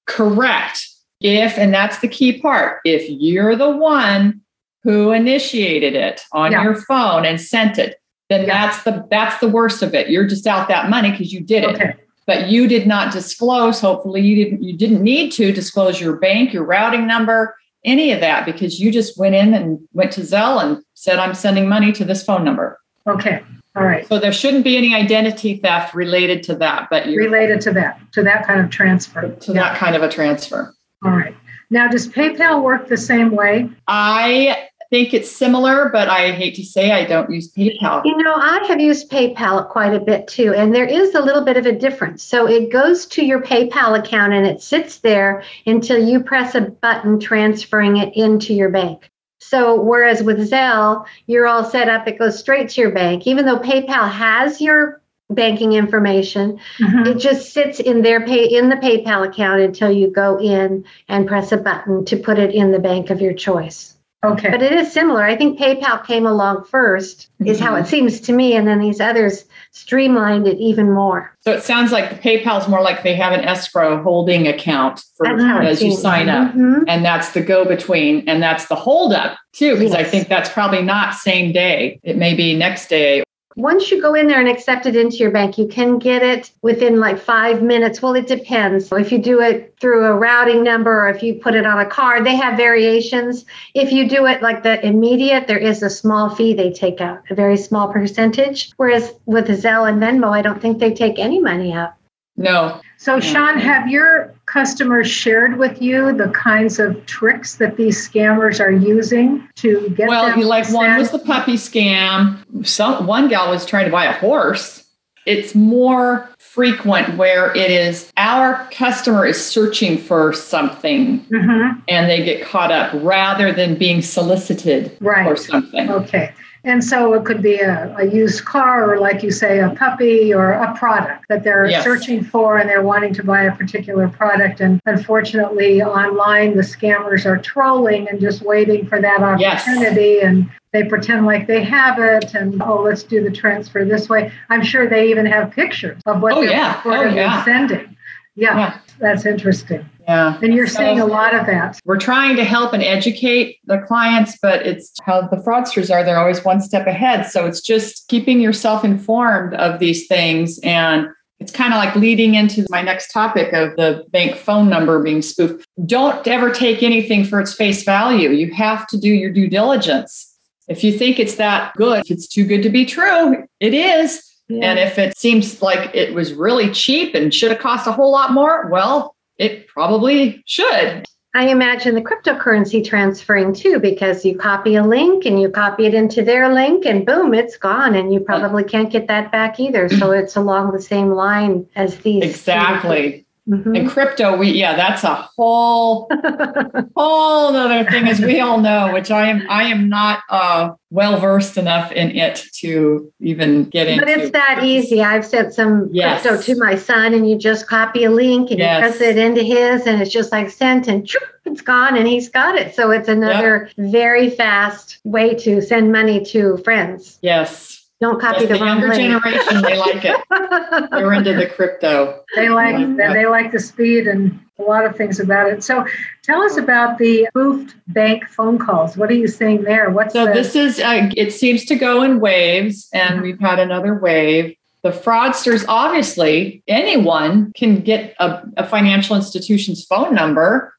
Correct. 0.07 0.87
If, 1.21 1.57
and 1.57 1.73
that's 1.73 2.01
the 2.01 2.09
key 2.09 2.41
part, 2.41 2.81
if 2.85 3.09
you're 3.09 3.57
the 3.57 3.71
one 3.71 4.43
who 4.83 5.13
initiated 5.13 5.95
it 5.95 6.21
on 6.33 6.53
yeah. 6.53 6.63
your 6.63 6.75
phone 6.75 7.25
and 7.25 7.41
sent 7.41 7.79
it, 7.79 7.99
then 8.29 8.43
yeah. 8.43 8.67
that's 8.67 8.85
the 8.85 9.07
that's 9.11 9.39
the 9.39 9.49
worst 9.49 9.83
of 9.83 9.95
it. 9.95 10.11
You're 10.11 10.27
just 10.27 10.47
out 10.47 10.69
that 10.69 10.91
money 10.91 11.11
because 11.11 11.33
you 11.33 11.41
did 11.41 11.65
it. 11.65 11.75
Okay. 11.77 11.95
But 12.27 12.49
you 12.49 12.69
did 12.69 12.87
not 12.87 13.13
disclose, 13.13 13.81
hopefully 13.81 14.21
you 14.21 14.45
didn't 14.45 14.63
you 14.63 14.77
didn't 14.77 15.03
need 15.03 15.33
to 15.33 15.53
disclose 15.53 16.01
your 16.01 16.17
bank, 16.17 16.53
your 16.53 16.65
routing 16.65 17.07
number, 17.07 17.55
any 17.85 18.13
of 18.13 18.21
that 18.21 18.47
because 18.47 18.81
you 18.81 18.91
just 18.91 19.19
went 19.19 19.35
in 19.35 19.55
and 19.55 19.79
went 19.93 20.13
to 20.13 20.23
Zelle 20.23 20.63
and 20.63 20.83
said, 20.95 21.19
I'm 21.19 21.35
sending 21.35 21.69
money 21.69 21.93
to 21.93 22.05
this 22.05 22.25
phone 22.25 22.45
number. 22.45 22.81
Okay. 23.07 23.43
All 23.77 23.85
right. 23.85 24.07
So 24.07 24.19
there 24.19 24.33
shouldn't 24.33 24.65
be 24.65 24.77
any 24.77 24.95
identity 24.95 25.57
theft 25.57 25.95
related 25.95 26.43
to 26.45 26.55
that, 26.57 26.89
but 26.91 27.07
related 27.07 27.61
to 27.63 27.73
that, 27.73 28.01
to 28.13 28.23
that 28.23 28.47
kind 28.47 28.61
of 28.61 28.71
transfer. 28.71 29.29
To 29.29 29.53
yeah. 29.53 29.63
that 29.63 29.79
kind 29.79 29.97
of 29.97 30.03
a 30.03 30.09
transfer. 30.09 30.75
All 31.05 31.11
right. 31.11 31.37
Now, 31.71 31.89
does 31.89 32.09
PayPal 32.09 32.63
work 32.63 32.89
the 32.89 32.97
same 32.97 33.33
way? 33.33 33.69
I 33.89 34.69
think 34.95 35.13
it's 35.13 35.29
similar, 35.29 35.89
but 35.89 36.09
I 36.09 36.31
hate 36.31 36.55
to 36.55 36.65
say 36.65 36.93
I 36.93 37.05
don't 37.05 37.29
use 37.29 37.51
PayPal. 37.53 38.05
You 38.05 38.17
know, 38.17 38.37
I 38.37 38.65
have 38.69 38.81
used 38.81 39.11
PayPal 39.11 39.69
quite 39.69 39.93
a 39.93 39.99
bit 39.99 40.29
too, 40.29 40.55
and 40.55 40.73
there 40.73 40.85
is 40.85 41.17
a 41.17 41.21
little 41.21 41.45
bit 41.45 41.57
of 41.57 41.67
a 41.67 41.73
difference. 41.73 42.23
So 42.23 42.47
it 42.47 42.71
goes 42.71 43.05
to 43.07 43.25
your 43.25 43.43
PayPal 43.43 43.99
account 43.99 44.35
and 44.35 44.47
it 44.47 44.63
sits 44.63 44.99
there 44.99 45.43
until 45.67 45.99
you 45.99 46.21
press 46.21 46.55
a 46.55 46.61
button 46.61 47.19
transferring 47.19 47.97
it 47.97 48.15
into 48.15 48.55
your 48.55 48.69
bank. 48.69 49.11
So 49.41 49.83
whereas 49.83 50.23
with 50.23 50.49
Zelle, 50.49 51.05
you're 51.27 51.49
all 51.49 51.65
set 51.65 51.89
up, 51.89 52.07
it 52.07 52.17
goes 52.17 52.39
straight 52.39 52.69
to 52.69 52.81
your 52.81 52.93
bank. 52.93 53.27
Even 53.27 53.47
though 53.47 53.59
PayPal 53.59 54.09
has 54.09 54.61
your 54.61 55.03
banking 55.29 55.73
information, 55.73 56.61
mm-hmm. 56.79 57.07
it 57.09 57.19
just 57.19 57.53
sits 57.53 57.81
in 57.81 58.03
their 58.03 58.25
pay 58.25 58.45
in 58.45 58.69
the 58.69 58.77
PayPal 58.77 59.27
account 59.27 59.61
until 59.61 59.91
you 59.91 60.09
go 60.09 60.39
in 60.39 60.85
and 61.09 61.27
press 61.27 61.51
a 61.51 61.57
button 61.57 62.05
to 62.05 62.17
put 62.17 62.39
it 62.39 62.55
in 62.55 62.71
the 62.71 62.79
bank 62.79 63.11
of 63.11 63.21
your 63.21 63.35
choice. 63.35 63.94
Okay. 64.25 64.51
But 64.51 64.63
it 64.63 64.73
is 64.73 64.93
similar. 64.93 65.23
I 65.23 65.37
think 65.37 65.59
PayPal 65.59 66.05
came 66.07 66.27
along 66.27 66.65
1st 66.65 67.29
is 67.41 67.57
mm-hmm. 67.59 67.65
how 67.65 67.75
it 67.77 67.87
seems 67.87 68.21
to 68.23 68.33
me. 68.33 68.55
And 68.55 68.67
then 68.67 68.81
these 68.81 69.01
others 69.01 69.45
streamlined 69.73 70.47
it 70.47 70.59
even 70.59 70.93
more. 70.93 71.37
So 71.41 71.53
it 71.53 71.63
sounds 71.63 71.93
like 71.93 72.11
the 72.11 72.17
PayPal 72.17 72.61
is 72.61 72.69
more 72.69 72.81
like 72.81 73.03
they 73.03 73.15
have 73.15 73.33
an 73.33 73.41
escrow 73.41 74.03
holding 74.03 74.49
account 74.49 75.05
for 75.17 75.27
as 75.27 75.83
you 75.83 75.95
sign 75.95 76.29
up. 76.29 76.49
Mm-hmm. 76.49 76.85
And 76.89 77.05
that's 77.05 77.33
the 77.33 77.43
go 77.43 77.65
between. 77.65 78.29
And 78.29 78.43
that's 78.43 78.67
the 78.67 78.77
hold 78.77 79.13
up 79.13 79.37
too, 79.53 79.75
because 79.75 79.93
yes. 79.93 80.01
I 80.01 80.05
think 80.05 80.29
that's 80.29 80.49
probably 80.49 80.83
not 80.83 81.15
same 81.15 81.53
day. 81.53 82.01
It 82.03 82.17
may 82.17 82.35
be 82.35 82.57
next 82.57 82.89
day 82.89 83.23
once 83.57 83.91
you 83.91 84.01
go 84.01 84.15
in 84.15 84.27
there 84.27 84.41
and 84.41 84.49
accept 84.49 84.87
it 84.87 84.97
into 84.97 85.17
your 85.17 85.31
bank, 85.31 85.59
you 85.59 85.67
can 85.67 85.99
get 85.99 86.23
it 86.23 86.51
within 86.63 86.99
like 86.99 87.19
five 87.19 87.63
minutes. 87.63 88.03
Well, 88.03 88.15
it 88.15 88.27
depends. 88.27 88.91
If 88.93 89.13
you 89.13 89.19
do 89.19 89.41
it 89.41 89.77
through 89.81 90.05
a 90.05 90.15
routing 90.15 90.65
number 90.65 90.91
or 90.91 91.09
if 91.09 91.23
you 91.23 91.35
put 91.35 91.55
it 91.55 91.67
on 91.67 91.79
a 91.79 91.87
card, 91.87 92.25
they 92.25 92.37
have 92.37 92.57
variations. 92.57 93.45
If 93.75 93.93
you 93.93 94.09
do 94.09 94.27
it 94.27 94.43
like 94.43 94.63
the 94.63 94.85
immediate, 94.85 95.47
there 95.47 95.59
is 95.59 95.83
a 95.83 95.91
small 95.91 96.35
fee 96.35 96.55
they 96.55 96.73
take 96.73 97.01
out, 97.01 97.23
a 97.31 97.35
very 97.35 97.57
small 97.57 97.93
percentage. 97.93 98.73
Whereas 98.77 99.15
with 99.27 99.47
Zelle 99.49 99.89
and 99.89 100.03
Venmo, 100.03 100.31
I 100.31 100.43
don't 100.43 100.61
think 100.61 100.79
they 100.79 100.93
take 100.93 101.19
any 101.19 101.41
money 101.41 101.73
out. 101.73 101.95
No. 102.37 102.81
So, 103.05 103.21
Sean, 103.21 103.59
have 103.59 103.87
your 103.87 104.33
customers 104.47 105.11
shared 105.11 105.59
with 105.59 105.83
you 105.83 106.17
the 106.17 106.29
kinds 106.31 106.79
of 106.79 107.05
tricks 107.05 107.57
that 107.57 107.77
these 107.77 108.09
scammers 108.09 108.61
are 108.61 108.71
using 108.71 109.47
to 109.57 109.91
get 109.91 110.09
well, 110.09 110.25
them? 110.25 110.39
Well, 110.39 110.49
like 110.49 110.73
one 110.73 110.97
was 110.97 111.11
the 111.11 111.19
puppy 111.19 111.57
scam. 111.57 112.39
Some 112.67 113.07
one 113.07 113.29
gal 113.29 113.51
was 113.51 113.67
trying 113.67 113.85
to 113.85 113.93
buy 113.93 114.07
a 114.07 114.13
horse. 114.15 114.89
It's 115.27 115.55
more 115.55 116.31
frequent 116.39 117.19
where 117.19 117.55
it 117.55 117.71
is 117.71 118.11
our 118.17 118.67
customer 118.71 119.27
is 119.27 119.45
searching 119.45 119.99
for 119.99 120.33
something 120.33 121.21
mm-hmm. 121.27 121.81
and 121.87 122.09
they 122.09 122.25
get 122.25 122.43
caught 122.47 122.73
up 122.73 122.91
rather 123.05 123.53
than 123.53 123.75
being 123.77 124.01
solicited 124.01 124.97
right. 125.01 125.29
for 125.29 125.37
something. 125.37 125.91
Okay. 125.91 126.33
And 126.65 126.83
so 126.83 127.13
it 127.15 127.25
could 127.25 127.43
be 127.43 127.59
a, 127.59 127.95
a, 127.99 128.05
used 128.07 128.45
car, 128.47 128.91
or 128.91 128.99
like 128.99 129.23
you 129.23 129.31
say, 129.31 129.61
a 129.61 129.71
puppy 129.71 130.33
or 130.33 130.53
a 130.53 130.75
product 130.77 131.27
that 131.29 131.45
they're 131.45 131.67
yes. 131.67 131.85
searching 131.85 132.25
for 132.25 132.57
and 132.57 132.69
they're 132.69 132.83
wanting 132.83 133.13
to 133.15 133.23
buy 133.23 133.43
a 133.43 133.55
particular 133.55 134.09
product. 134.09 134.61
And 134.61 134.81
unfortunately, 134.87 135.83
online, 135.83 136.57
the 136.57 136.63
scammers 136.63 137.27
are 137.27 137.37
trolling 137.37 138.09
and 138.09 138.19
just 138.19 138.41
waiting 138.43 138.87
for 138.87 139.01
that 139.01 139.21
opportunity. 139.21 140.19
Yes. 140.21 140.25
And 140.25 140.51
they 140.75 140.83
pretend 140.83 141.25
like 141.25 141.47
they 141.47 141.63
have 141.63 142.01
it 142.01 142.35
and 142.35 142.61
oh 142.61 142.83
let's 142.83 143.05
do 143.05 143.23
the 143.23 143.31
transfer 143.31 143.85
this 143.85 144.09
way 144.09 144.33
i'm 144.51 144.63
sure 144.63 144.89
they 144.89 145.09
even 145.09 145.25
have 145.25 145.53
pictures 145.53 146.03
of 146.05 146.21
what 146.21 146.33
Oh, 146.35 146.41
they're 146.41 146.51
yeah. 146.51 146.83
Oh, 146.85 147.05
yeah. 147.05 147.45
sending 147.45 147.97
yeah, 148.35 148.59
Yeah. 148.59 148.79
that's 148.99 149.25
interesting 149.25 149.89
Yeah. 150.07 150.39
and 150.43 150.55
you're 150.55 150.67
So- 150.67 150.79
seeing 150.81 151.01
a 151.01 151.07
lot 151.07 151.35
of 151.35 151.47
that 151.47 151.79
we're 151.85 151.99
trying 151.99 152.37
to 152.37 152.45
help 152.45 152.73
and 152.73 152.83
educate 152.83 153.59
the 153.65 153.79
clients, 153.79 154.39
but 154.43 154.67
it's 154.67 154.93
how 155.05 155.23
the 155.23 155.37
fraudsters 155.37 155.93
are. 155.93 156.05
They're 156.05 156.19
always 156.19 156.45
one 156.45 156.61
step 156.61 156.87
ahead. 156.87 157.27
So 157.27 157.47
it's 157.47 157.61
just 157.61 158.07
keeping 158.09 158.41
yourself 158.41 158.85
informed 158.85 159.55
of 159.55 159.79
these 159.81 160.07
things. 160.07 160.59
And 160.63 161.09
it's 161.41 161.51
kind 161.53 161.73
of 161.75 161.79
like 161.79 161.95
leading 161.97 162.35
into 162.35 162.67
my 162.71 162.81
next 162.83 163.13
topic 163.13 163.53
of 163.53 163.77
the 163.77 164.05
bank 164.11 164.37
phone 164.37 164.69
number 164.69 165.03
being 165.03 165.21
spoofed. 165.23 165.67
Don't 165.87 166.27
ever 166.29 166.51
take 166.51 166.83
anything 166.83 167.25
for 167.25 167.41
its 167.41 167.53
face 167.55 167.83
value. 167.83 168.31
You 168.31 168.53
have 168.55 168.87
to 168.89 168.99
do 168.99 169.09
your 169.09 169.31
due 169.33 169.49
diligence. 169.49 170.31
If 170.69 170.83
you 170.85 170.93
think 170.97 171.19
it's 171.19 171.35
that 171.37 171.75
good, 171.77 172.01
if 172.05 172.11
it's 172.11 172.27
too 172.29 172.45
good 172.45 172.63
to 172.63 172.71
be 172.71 172.87
true, 172.87 173.45
it 173.61 173.75
is. 173.75 174.23
And 174.51 174.79
if 174.79 174.99
it 174.99 175.17
seems 175.17 175.63
like 175.63 175.95
it 175.95 176.15
was 176.15 176.35
really 176.35 176.71
cheap 176.71 177.15
and 177.15 177.33
should 177.33 177.51
have 177.51 177.61
cost 177.61 177.87
a 177.87 177.93
whole 177.93 178.13
lot 178.13 178.33
more, 178.33 178.69
well, 178.71 179.14
it 179.39 179.67
probably 179.69 180.43
should. 180.47 181.07
I 181.37 181.49
imagine 181.49 181.97
the 181.97 182.01
cryptocurrency 182.01 182.87
transferring 182.87 183.55
too, 183.55 183.81
because 183.81 184.25
you 184.25 184.39
copy 184.39 184.77
a 184.77 184.85
link 184.85 185.27
and 185.27 185.41
you 185.41 185.51
copy 185.51 185.85
it 185.85 185.93
into 185.93 186.23
their 186.23 186.55
link, 186.55 186.87
and 186.87 187.05
boom, 187.05 187.35
it's 187.35 187.57
gone, 187.57 187.97
and 187.97 188.15
you 188.15 188.21
probably 188.21 188.63
can't 188.63 188.89
get 188.89 189.09
that 189.09 189.33
back 189.33 189.59
either. 189.59 189.89
So 189.89 190.13
it's 190.13 190.37
along 190.37 190.73
the 190.73 190.81
same 190.81 191.11
line 191.11 191.67
as 191.75 191.99
these. 191.99 192.23
Exactly. 192.23 193.24
Mhm. 193.49 193.79
And 193.79 193.89
crypto, 193.91 194.37
we 194.39 194.53
yeah, 194.53 194.75
that's 194.75 195.05
a 195.05 195.15
whole 195.37 196.09
whole 196.97 197.55
other 197.55 197.85
thing, 197.91 198.09
as 198.09 198.19
we 198.21 198.41
all 198.41 198.59
know, 198.59 198.93
which 198.95 199.11
I 199.11 199.29
am 199.29 199.43
I 199.51 199.65
am 199.65 199.89
not 199.91 200.21
uh, 200.31 200.71
well 200.91 201.19
versed 201.21 201.59
enough 201.59 201.93
in 201.93 202.17
it 202.17 202.43
to 202.61 203.13
even 203.21 203.65
get 203.65 203.87
into. 203.87 204.07
But 204.07 204.09
it's 204.19 204.31
that 204.31 204.61
easy. 204.63 205.03
I've 205.03 205.27
sent 205.27 205.53
some 205.53 205.91
Yes. 205.93 206.23
crypto 206.23 206.41
to 206.43 206.59
my 206.59 206.75
son, 206.75 207.13
and 207.13 207.29
you 207.29 207.37
just 207.37 207.67
copy 207.67 208.05
a 208.05 208.11
link 208.11 208.51
and 208.51 208.59
Yes. 208.61 208.77
you 208.77 208.89
press 208.89 209.01
it 209.03 209.19
into 209.19 209.43
his, 209.43 209.87
and 209.87 210.01
it's 210.01 210.11
just 210.11 210.33
like 210.33 210.49
sent, 210.49 210.89
and 210.89 211.05
choop, 211.05 211.19
it's 211.45 211.61
gone, 211.61 211.97
and 211.99 212.07
he's 212.09 212.31
got 212.31 212.57
it. 212.57 212.75
So 212.75 212.91
it's 212.93 213.09
another 213.09 213.69
very 213.77 214.31
fast 214.31 214.99
way 215.05 215.35
to 215.35 215.61
send 215.61 215.93
money 215.93 216.25
to 216.27 216.57
friends. 216.65 217.19
Yes. 217.21 217.74
Don't 218.05 218.21
copy 218.21 218.45
the, 218.47 218.55
the 218.55 218.61
wrong 218.61 218.81
younger 218.81 218.89
link. 218.89 219.23
generation, 219.23 219.63
they 219.63 219.77
like 219.79 220.05
it. 220.05 220.91
They're 220.91 221.13
into 221.13 221.33
the 221.35 221.47
crypto. 221.47 222.23
they 222.37 222.49
like 222.51 222.77
Yeah. 222.79 223.13
they 223.15 223.27
like 223.27 223.51
the 223.51 223.61
speed 223.61 224.07
and 224.07 224.39
a 224.59 224.63
lot 224.63 224.85
of 224.85 224.95
things 224.95 225.19
about 225.19 225.51
it 225.51 225.65
so 225.65 225.85
tell 226.23 226.41
us 226.43 226.57
about 226.59 226.99
the 226.99 227.27
spoofed 227.31 227.75
bank 227.89 228.25
phone 228.29 228.57
calls 228.57 228.97
what 228.97 229.11
are 229.11 229.15
you 229.15 229.27
seeing 229.27 229.63
there 229.63 229.91
what's 229.91 230.13
So 230.13 230.27
the, 230.27 230.33
this 230.33 230.55
is 230.55 230.79
uh, 230.81 231.11
it 231.17 231.33
seems 231.33 231.65
to 231.65 231.75
go 231.75 232.03
in 232.03 232.21
waves, 232.21 232.89
and 232.93 233.23
we've 233.23 233.41
had 233.41 233.59
another 233.59 233.95
wave. 233.99 234.55
The 234.83 234.91
fraudsters, 234.91 235.65
obviously, 235.67 236.63
anyone 236.69 237.53
can 237.57 237.81
get 237.81 238.15
a, 238.21 238.43
a 238.59 238.67
financial 238.67 239.17
institution's 239.17 239.83
phone 239.87 240.15
number. 240.15 240.74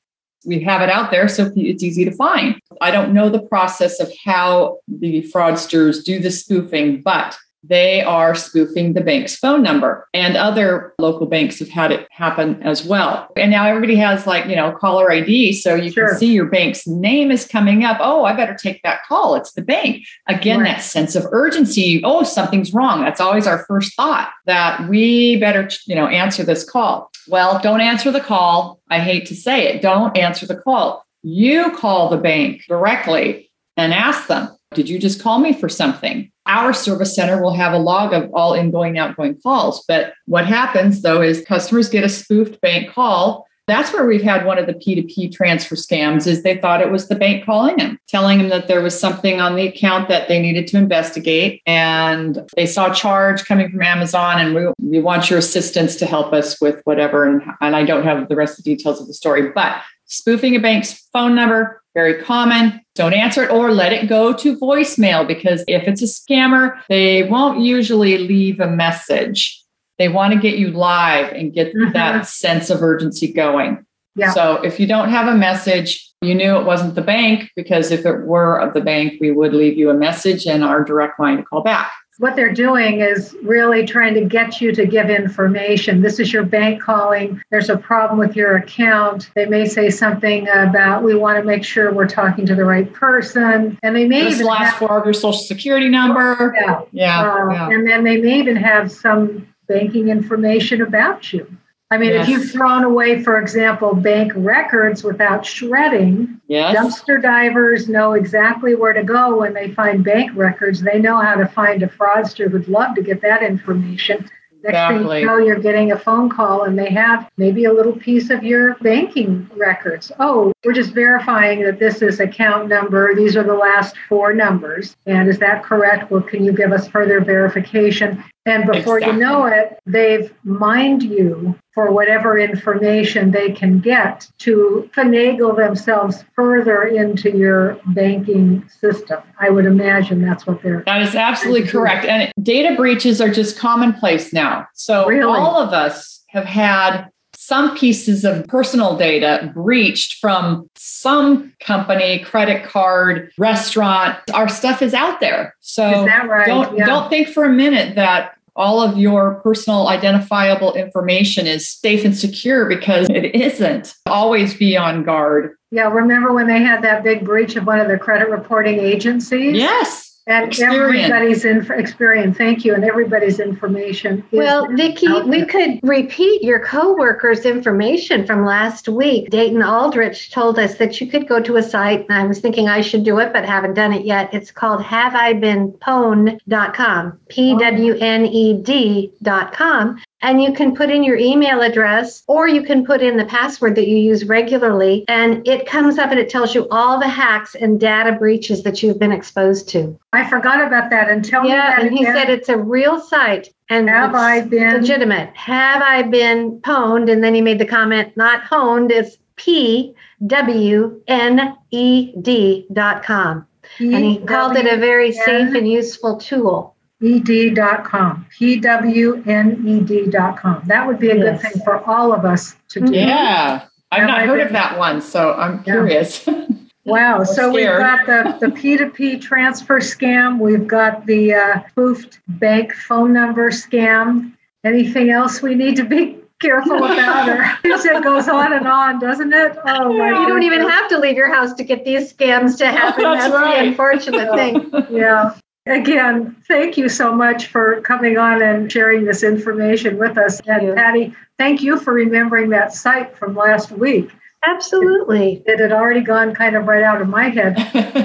We 0.45 0.59
have 0.61 0.81
it 0.81 0.89
out 0.89 1.11
there, 1.11 1.27
so 1.27 1.51
it's 1.55 1.83
easy 1.83 2.05
to 2.05 2.11
find. 2.11 2.59
I 2.81 2.91
don't 2.91 3.13
know 3.13 3.29
the 3.29 3.41
process 3.41 3.99
of 3.99 4.11
how 4.23 4.79
the 4.87 5.23
fraudsters 5.33 6.03
do 6.03 6.19
the 6.19 6.31
spoofing, 6.31 7.01
but 7.01 7.37
they 7.67 8.01
are 8.01 8.35
spoofing 8.35 8.93
the 8.93 9.01
bank's 9.01 9.35
phone 9.35 9.61
number. 9.63 10.07
And 10.13 10.35
other 10.37 10.93
local 10.99 11.25
banks 11.25 11.59
have 11.59 11.69
had 11.69 11.91
it 11.91 12.07
happen 12.11 12.61
as 12.63 12.85
well. 12.85 13.27
And 13.35 13.51
now 13.51 13.65
everybody 13.65 13.95
has 13.95 14.27
like, 14.27 14.45
you 14.45 14.55
know, 14.55 14.71
caller 14.73 15.11
ID. 15.11 15.53
So 15.53 15.75
you 15.75 15.91
Sure. 15.91 16.09
can 16.09 16.17
see 16.17 16.33
your 16.33 16.45
bank's 16.45 16.85
name 16.87 17.31
is 17.31 17.45
coming 17.47 17.83
up. 17.83 17.97
Oh, 17.99 18.25
I 18.25 18.33
better 18.33 18.55
take 18.55 18.81
that 18.83 19.03
call. 19.07 19.35
It's 19.35 19.53
the 19.53 19.61
bank. 19.61 20.03
Again, 20.27 20.59
Right. 20.61 20.75
that 20.75 20.81
sense 20.81 21.15
of 21.15 21.25
urgency. 21.31 22.01
Oh, 22.03 22.23
something's 22.23 22.73
wrong. 22.73 23.01
That's 23.03 23.21
always 23.21 23.47
our 23.47 23.65
first 23.67 23.95
thought 23.95 24.29
that 24.45 24.87
we 24.87 25.37
better, 25.39 25.67
you 25.87 25.95
know, 25.95 26.07
answer 26.07 26.43
this 26.43 26.63
call. 26.63 27.09
Well, 27.27 27.59
don't 27.63 27.81
answer 27.81 28.11
the 28.11 28.19
call. 28.21 28.79
I 28.89 28.99
hate 28.99 29.25
to 29.27 29.35
say 29.35 29.67
it. 29.67 29.81
Don't 29.81 30.15
answer 30.17 30.45
the 30.45 30.55
call. 30.57 31.03
You 31.23 31.71
call 31.75 32.09
the 32.09 32.17
bank 32.17 32.61
directly 32.67 33.49
and 33.77 33.93
ask 33.93 34.27
them, 34.27 34.49
did 34.75 34.87
you 34.89 34.99
just 34.99 35.21
call 35.23 35.39
me 35.39 35.53
for 35.53 35.67
something? 35.69 36.31
Our 36.45 36.73
service 36.73 37.15
center 37.15 37.41
will 37.41 37.53
have 37.53 37.73
a 37.73 37.77
log 37.77 38.13
of 38.13 38.31
all 38.33 38.53
ingoing, 38.53 38.97
outgoing 38.97 39.39
calls. 39.41 39.83
But 39.87 40.13
what 40.25 40.45
happens 40.45 41.01
though 41.01 41.21
is 41.21 41.43
customers 41.45 41.89
get 41.89 42.03
a 42.03 42.09
spoofed 42.09 42.61
bank 42.61 42.91
call. 42.91 43.47
That's 43.67 43.91
where 43.91 44.05
we've 44.05 44.21
had 44.21 44.45
one 44.45 44.59
of 44.59 44.67
the 44.67 44.75
P2P 44.75 45.33
transfer 45.33 45.73
scams 45.75 46.27
is 46.27 46.43
they 46.43 46.57
thought 46.57 46.81
it 46.81 46.91
was 46.91 47.07
the 47.07 47.15
bank 47.15 47.45
calling 47.45 47.77
them, 47.77 47.97
telling 48.07 48.37
them 48.37 48.49
that 48.49 48.67
there 48.67 48.81
was 48.81 48.99
something 48.99 49.41
on 49.41 49.55
the 49.55 49.67
account 49.67 50.07
that 50.07 50.27
they 50.27 50.39
needed 50.39 50.67
to 50.67 50.77
investigate. 50.77 51.63
And 51.65 52.47
they 52.55 52.67
saw 52.67 52.91
a 52.91 52.93
charge 52.93 53.45
coming 53.45 53.71
from 53.71 53.81
Amazon 53.81 54.39
and 54.39 54.53
we, 54.53 54.67
we 54.79 54.99
want 55.01 55.31
your 55.31 55.39
assistance 55.39 55.95
to 55.95 56.05
help 56.05 56.31
us 56.31 56.61
with 56.61 56.79
whatever. 56.83 57.25
And, 57.25 57.41
and 57.59 57.75
I 57.75 57.85
don't 57.85 58.03
have 58.03 58.29
the 58.29 58.35
rest 58.35 58.59
of 58.59 58.65
the 58.65 58.75
details 58.75 59.01
of 59.01 59.07
the 59.07 59.15
story, 59.15 59.49
but 59.49 59.81
spoofing 60.05 60.55
a 60.55 60.59
bank's 60.59 61.09
phone 61.11 61.33
number, 61.33 61.81
very 61.95 62.21
common. 62.21 62.79
Don't 62.93 63.13
answer 63.13 63.43
it 63.43 63.49
or 63.51 63.71
let 63.71 63.91
it 63.93 64.07
go 64.07 64.33
to 64.33 64.57
voicemail 64.57 65.27
because 65.27 65.63
if 65.67 65.87
it's 65.87 66.01
a 66.03 66.05
scammer, 66.05 66.77
they 66.89 67.23
won't 67.23 67.61
usually 67.61 68.19
leave 68.19 68.59
a 68.59 68.67
message. 68.69 69.59
They 69.97 70.09
want 70.09 70.33
to 70.33 70.39
get 70.39 70.59
you 70.59 70.71
live 70.71 71.31
and 71.31 71.53
get 71.53 71.73
Mhm. 71.73 71.93
that 71.93 72.27
sense 72.27 72.69
of 72.69 72.83
urgency 72.83 73.31
going. 73.31 73.85
Yeah. 74.17 74.31
So 74.31 74.61
if 74.63 74.79
you 74.79 74.87
don't 74.87 75.09
have 75.09 75.27
a 75.27 75.35
message, 75.35 76.05
you 76.21 76.35
knew 76.35 76.57
it 76.57 76.65
wasn't 76.65 76.95
the 76.95 77.01
bank 77.01 77.49
because 77.55 77.91
if 77.91 78.05
it 78.05 78.25
were 78.25 78.57
of 78.59 78.73
the 78.73 78.81
bank, 78.81 79.13
we 79.19 79.31
would 79.31 79.53
leave 79.53 79.77
you 79.77 79.89
a 79.89 79.93
message 79.93 80.45
and 80.45 80.63
our 80.63 80.83
direct 80.83 81.19
line 81.19 81.37
to 81.37 81.43
call 81.43 81.61
back. 81.61 81.91
What 82.17 82.35
they're 82.35 82.53
doing 82.53 83.01
is 83.01 83.35
really 83.43 83.85
trying 83.85 84.13
to 84.13 84.21
get 84.23 84.61
you 84.61 84.71
to 84.73 84.85
give 84.85 85.09
information. 85.09 86.01
This 86.01 86.19
is 86.19 86.31
your 86.31 86.43
bank 86.43 86.81
calling. 86.81 87.41
There's 87.51 87.69
a 87.69 87.77
problem 87.77 88.17
with 88.19 88.35
your 88.35 88.55
account. 88.55 89.29
They 89.35 89.45
may 89.45 89.65
say 89.65 89.89
something 89.89 90.47
about 90.47 91.03
we 91.03 91.15
want 91.15 91.37
to 91.39 91.43
make 91.43 91.63
sure 91.65 91.93
we're 91.93 92.07
talking 92.07 92.45
to 92.45 92.55
the 92.55 92.63
right 92.65 92.91
person, 92.93 93.77
and 93.83 93.95
they 93.95 94.07
may 94.07 94.23
Just 94.23 94.35
even 94.35 94.47
last 94.47 94.69
have, 94.71 94.79
four 94.79 94.97
of 94.99 95.05
your 95.05 95.13
social 95.13 95.33
security 95.41 95.89
number. 95.89 96.53
yeah, 96.55 96.81
Yeah. 96.91 97.21
uh, 97.33 97.49
yeah. 97.51 97.69
and 97.69 97.87
then 97.87 98.03
they 98.03 98.17
may 98.21 98.39
even 98.39 98.55
have 98.55 98.91
some 98.91 99.47
banking 99.67 100.09
information 100.09 100.81
about 100.81 101.33
you. 101.33 101.45
I 101.91 101.97
mean, 101.97 102.13
if 102.13 102.27
you've 102.27 102.49
thrown 102.51 102.83
away, 102.83 103.21
for 103.23 103.39
example, 103.39 103.93
bank 103.93 104.33
records 104.35 105.03
without 105.03 105.45
shredding, 105.45 106.41
Yes. 106.47 106.75
dumpster 106.75 107.21
divers 107.21 107.87
know 107.87 108.13
exactly 108.13 108.73
where 108.73 108.93
to 108.93 109.03
go 109.03 109.39
when 109.39 109.53
they 109.53 109.69
find 109.71 110.03
bank 110.03 110.31
records. 110.35 110.81
They 110.81 110.99
know 110.99 111.17
how 111.17 111.35
to 111.35 111.47
find 111.47 111.83
a 111.83 111.87
fraudster 111.87 112.49
who'd 112.49 112.67
love 112.67 112.95
to 112.95 113.03
get 113.03 113.21
that 113.21 113.43
information. 113.43 114.27
Next 114.63 114.87
thing 115.07 115.19
you 115.19 115.27
know, 115.27 115.37
you're 115.37 115.59
getting 115.59 115.91
a 115.91 115.99
phone 115.99 116.27
call 116.27 116.63
and 116.63 116.77
they 116.77 116.89
have 116.89 117.29
maybe 117.37 117.65
a 117.65 117.73
little 117.73 117.93
piece 117.93 118.31
of 118.31 118.43
your 118.43 118.73
banking 118.81 119.47
records. 119.55 120.11
Oh, 120.19 120.51
we're 120.63 120.73
just 120.73 120.91
verifying 120.93 121.61
that 121.63 121.77
this 121.77 122.01
is 122.01 122.19
account 122.19 122.67
number. 122.67 123.13
These 123.13 123.37
are 123.37 123.43
the 123.43 123.53
last 123.53 123.95
four 124.09 124.33
numbers. 124.33 124.95
And 125.05 125.29
is 125.29 125.37
that 125.37 125.63
correct? 125.63 126.09
Well, 126.09 126.23
can 126.23 126.43
you 126.43 126.51
give 126.51 126.71
us 126.71 126.87
further 126.87 127.21
verification? 127.21 128.23
And 128.45 128.65
before 128.71 128.99
you 128.99 129.13
know 129.13 129.45
it, 129.45 129.79
they've 129.85 130.31
mined 130.43 131.01
you 131.01 131.57
for 131.73 131.91
whatever 131.91 132.37
information 132.37 133.31
they 133.31 133.51
can 133.51 133.79
get 133.79 134.29
to 134.39 134.89
finagle 134.95 135.55
themselves 135.57 136.23
further 136.35 136.83
into 136.83 137.35
your 137.35 137.79
banking 137.87 138.67
system. 138.69 139.21
I 139.39 139.49
would 139.49 139.65
imagine 139.65 140.21
that's 140.21 140.45
what 140.45 140.61
they're. 140.61 140.83
That 140.85 141.01
is 141.01 141.15
absolutely 141.15 141.63
mm-hmm. 141.63 141.77
correct. 141.77 142.05
And 142.05 142.31
data 142.41 142.75
breaches 142.75 143.19
are 143.19 143.29
just 143.29 143.57
commonplace 143.57 144.31
now. 144.31 144.67
So 144.73 145.07
Really? 145.07 145.23
all 145.23 145.59
of 145.59 145.73
us 145.73 146.23
have 146.29 146.45
had 146.45 147.09
some 147.35 147.77
pieces 147.77 148.23
of 148.23 148.47
personal 148.47 148.97
data 148.97 149.51
breached 149.53 150.19
from 150.19 150.69
some 150.75 151.53
company, 151.59 152.19
credit 152.19 152.63
card, 152.63 153.31
restaurant. 153.37 154.17
Our 154.33 154.47
stuff 154.47 154.81
is 154.81 154.93
out 154.93 155.19
there. 155.19 155.55
So 155.59 155.87
Is 156.01 156.05
that 156.05 156.29
right? 156.29 156.47
don't 156.47 156.77
Yeah. 156.77 156.85
don't 156.85 157.09
think 157.09 157.27
for 157.29 157.43
a 157.43 157.49
minute 157.49 157.95
that 157.95 158.34
all 158.55 158.81
of 158.81 158.97
your 158.97 159.35
personal 159.41 159.87
identifiable 159.87 160.73
information 160.73 161.45
is 161.47 161.69
safe 161.69 162.05
and 162.05 162.17
secure 162.17 162.67
because 162.67 163.07
it 163.09 163.35
isn't. 163.35 163.95
Always 164.05 164.53
be 164.53 164.77
on 164.77 165.03
guard. 165.03 165.55
Yeah, 165.71 165.91
remember 165.91 166.33
when 166.33 166.47
they 166.47 166.59
had 166.59 166.81
that 166.83 167.03
big 167.03 167.25
breach 167.25 167.55
of 167.55 167.65
one 167.67 167.79
of 167.79 167.87
the 167.87 167.97
credit 167.97 168.29
reporting 168.29 168.79
agencies? 168.79 169.55
Yes. 169.55 170.04
And 170.27 170.51
Experian. 170.51 171.03
everybody's 171.03 171.45
in 171.45 171.61
Experian, 171.61 172.35
thank 172.35 172.65
you, 172.65 172.73
and 172.73 172.83
everybody's 172.83 173.39
information. 173.39 174.25
is 174.31 174.39
Well, 174.39 174.67
Vicki, 174.71 175.07
we 175.21 175.45
could 175.45 175.79
repeat 175.83 176.41
your 176.41 176.65
coworker's 176.65 177.45
information 177.45 178.25
from 178.25 178.43
last 178.43 178.89
week. 178.89 179.29
Dayton 179.29 179.61
Aldrich 179.61 180.31
told 180.31 180.57
us 180.57 180.79
that 180.79 180.99
you 180.99 181.05
could 181.05 181.27
go 181.27 181.39
to 181.41 181.57
a 181.57 181.63
site, 181.63 182.07
and 182.09 182.17
I 182.17 182.25
was 182.25 182.39
thinking 182.39 182.67
I 182.67 182.81
should 182.81 183.03
do 183.03 183.19
it, 183.19 183.33
but 183.33 183.45
haven't 183.45 183.75
done 183.75 183.93
it 183.93 184.03
yet. 184.03 184.33
It's 184.33 184.49
called 184.49 184.81
haveibeenpwned.com, 184.81 187.19
P 187.29 187.55
W 187.59 187.95
N 187.99 188.25
E 188.25 188.63
D.com. 188.63 190.01
and 190.25 190.41
you 190.41 190.51
can 190.51 190.75
put 190.75 190.89
in 190.89 191.03
your 191.03 191.17
email 191.17 191.61
address 191.61 192.23
or 192.27 192.47
you 192.47 192.63
can 192.63 192.83
put 192.83 193.01
in 193.01 193.15
the 193.15 193.25
password 193.25 193.75
that 193.75 193.87
you 193.87 193.95
use 193.97 194.25
regularly 194.25 195.05
and 195.07 195.47
it 195.47 195.67
comes 195.67 195.99
up 195.99 196.09
and 196.09 196.19
it 196.19 196.29
tells 196.29 196.55
you 196.55 196.67
all 196.71 196.99
the 196.99 197.07
hacks 197.07 197.53
and 197.53 197.79
data 197.79 198.11
breaches 198.13 198.63
that 198.63 198.81
you've 198.81 198.97
been 198.99 199.11
exposed 199.11 199.69
to. 199.69 199.97
I 200.13 200.27
forgot 200.27 200.65
about 200.65 200.89
that 200.89 201.09
and 201.11 201.23
tell 201.23 201.45
yeah, 201.45 201.53
me 201.53 201.57
that 201.59 201.79
and 201.83 201.91
he 201.97 202.03
again. 202.03 202.15
said 202.15 202.29
it's 202.31 202.49
a 202.49 202.57
real 202.57 202.99
site 202.99 203.53
and 203.69 203.87
Have 203.87 204.09
it's 204.11 204.19
I 204.19 204.41
been- 204.41 204.73
legitimate. 204.73 205.29
Have 205.35 205.81
I 205.83 206.01
been 206.01 206.59
pwned? 206.61 207.11
And 207.11 207.23
then 207.23 207.35
he 207.35 207.41
made 207.41 207.59
the 207.59 207.65
comment, 207.65 208.17
not 208.17 208.41
honed, 208.43 208.91
it's 208.91 209.17
P 209.35 209.93
W 210.25 211.01
N 211.07 211.55
E 211.71 212.13
D 212.21 212.65
dot 212.73 213.03
com. 213.03 213.45
And 213.79 214.05
he 214.05 214.17
called 214.19 214.55
it 214.55 214.71
a 214.71 214.77
very 214.77 215.11
safe 215.11 215.53
and 215.53 215.67
useful 215.67 216.17
tool. 216.17 216.74
ed.com 217.03 218.25
pwned.com 218.39 220.61
that 220.65 220.87
would 220.87 220.99
be 220.99 221.09
a 221.11 221.15
Yes. 221.15 221.41
good 221.41 221.51
thing 221.53 221.61
for 221.63 221.77
all 221.89 222.13
of 222.13 222.25
us 222.25 222.55
to 222.69 222.79
do 222.81 222.93
Yeah. 222.93 223.61
I've 223.91 224.01
Have 224.01 224.09
not 224.09 224.19
I 224.19 224.25
heard 224.25 224.37
been- 224.37 224.47
of 224.47 224.53
that 224.53 224.77
one, 224.77 225.01
so 225.01 225.33
I'm 225.33 225.57
Yeah. 225.65 225.73
curious. 225.73 226.27
wow 226.85 227.19
I'm 227.19 227.25
so 227.25 227.51
we've 227.51 227.65
got 227.65 228.05
the, 228.05 228.37
the 228.39 228.47
p2p 228.59 229.19
transfer 229.21 229.79
scam 229.79 230.37
we've 230.39 230.67
got 230.67 231.05
the 231.07 231.33
uh, 231.33 231.59
spoofed 231.69 232.19
bank 232.27 232.73
phone 232.73 233.11
number 233.13 233.49
scam 233.49 234.33
anything 234.63 235.09
else 235.09 235.41
we 235.41 235.55
need 235.55 235.75
to 235.77 235.83
be 235.83 236.17
careful 236.41 236.75
about 236.77 237.27
or 237.29 237.43
it 237.63 238.03
goes 238.03 238.27
on 238.27 238.53
and 238.53 238.67
on 238.67 238.99
doesn't 238.99 239.33
it 239.33 239.57
oh 239.65 239.97
my 239.97 240.09
You 240.09 240.27
don't 240.27 240.43
even 240.43 240.67
have 240.69 240.87
to 240.89 240.99
leave 240.99 241.15
your 241.15 241.33
house 241.33 241.53
to 241.53 241.63
get 241.63 241.85
these 241.85 242.11
scams 242.13 242.57
to 242.59 242.67
happen. 242.67 243.03
That's 243.03 243.29
That's, 243.29 243.33
right. 243.33 243.61
the 243.63 243.67
unfortunate 243.69 244.31
thing. 244.35 244.69
yeah 244.91 245.33
again 245.67 246.35
thank 246.47 246.77
you 246.77 246.87
so 246.87 247.11
much 247.13 247.47
for 247.47 247.81
coming 247.81 248.17
on 248.17 248.41
and 248.41 248.71
sharing 248.71 249.03
this 249.05 249.23
information 249.23 249.97
with 249.97 250.17
us 250.17 250.39
and 250.47 250.67
you. 250.67 250.73
patty 250.73 251.13
thank 251.39 251.61
you 251.63 251.79
for 251.79 251.93
remembering 251.93 252.49
that 252.49 252.73
site 252.73 253.17
from 253.17 253.35
last 253.35 253.71
week 253.71 254.11
Absolutely. 254.47 255.41
it 255.47 255.59
had 255.59 255.71
already 255.71 256.01
gone 256.01 256.35
kind 256.35 256.55
of 256.55 256.65
right 256.67 256.83
out 256.83 257.01
of 257.01 257.07
my 257.09 257.29
head 257.29 257.57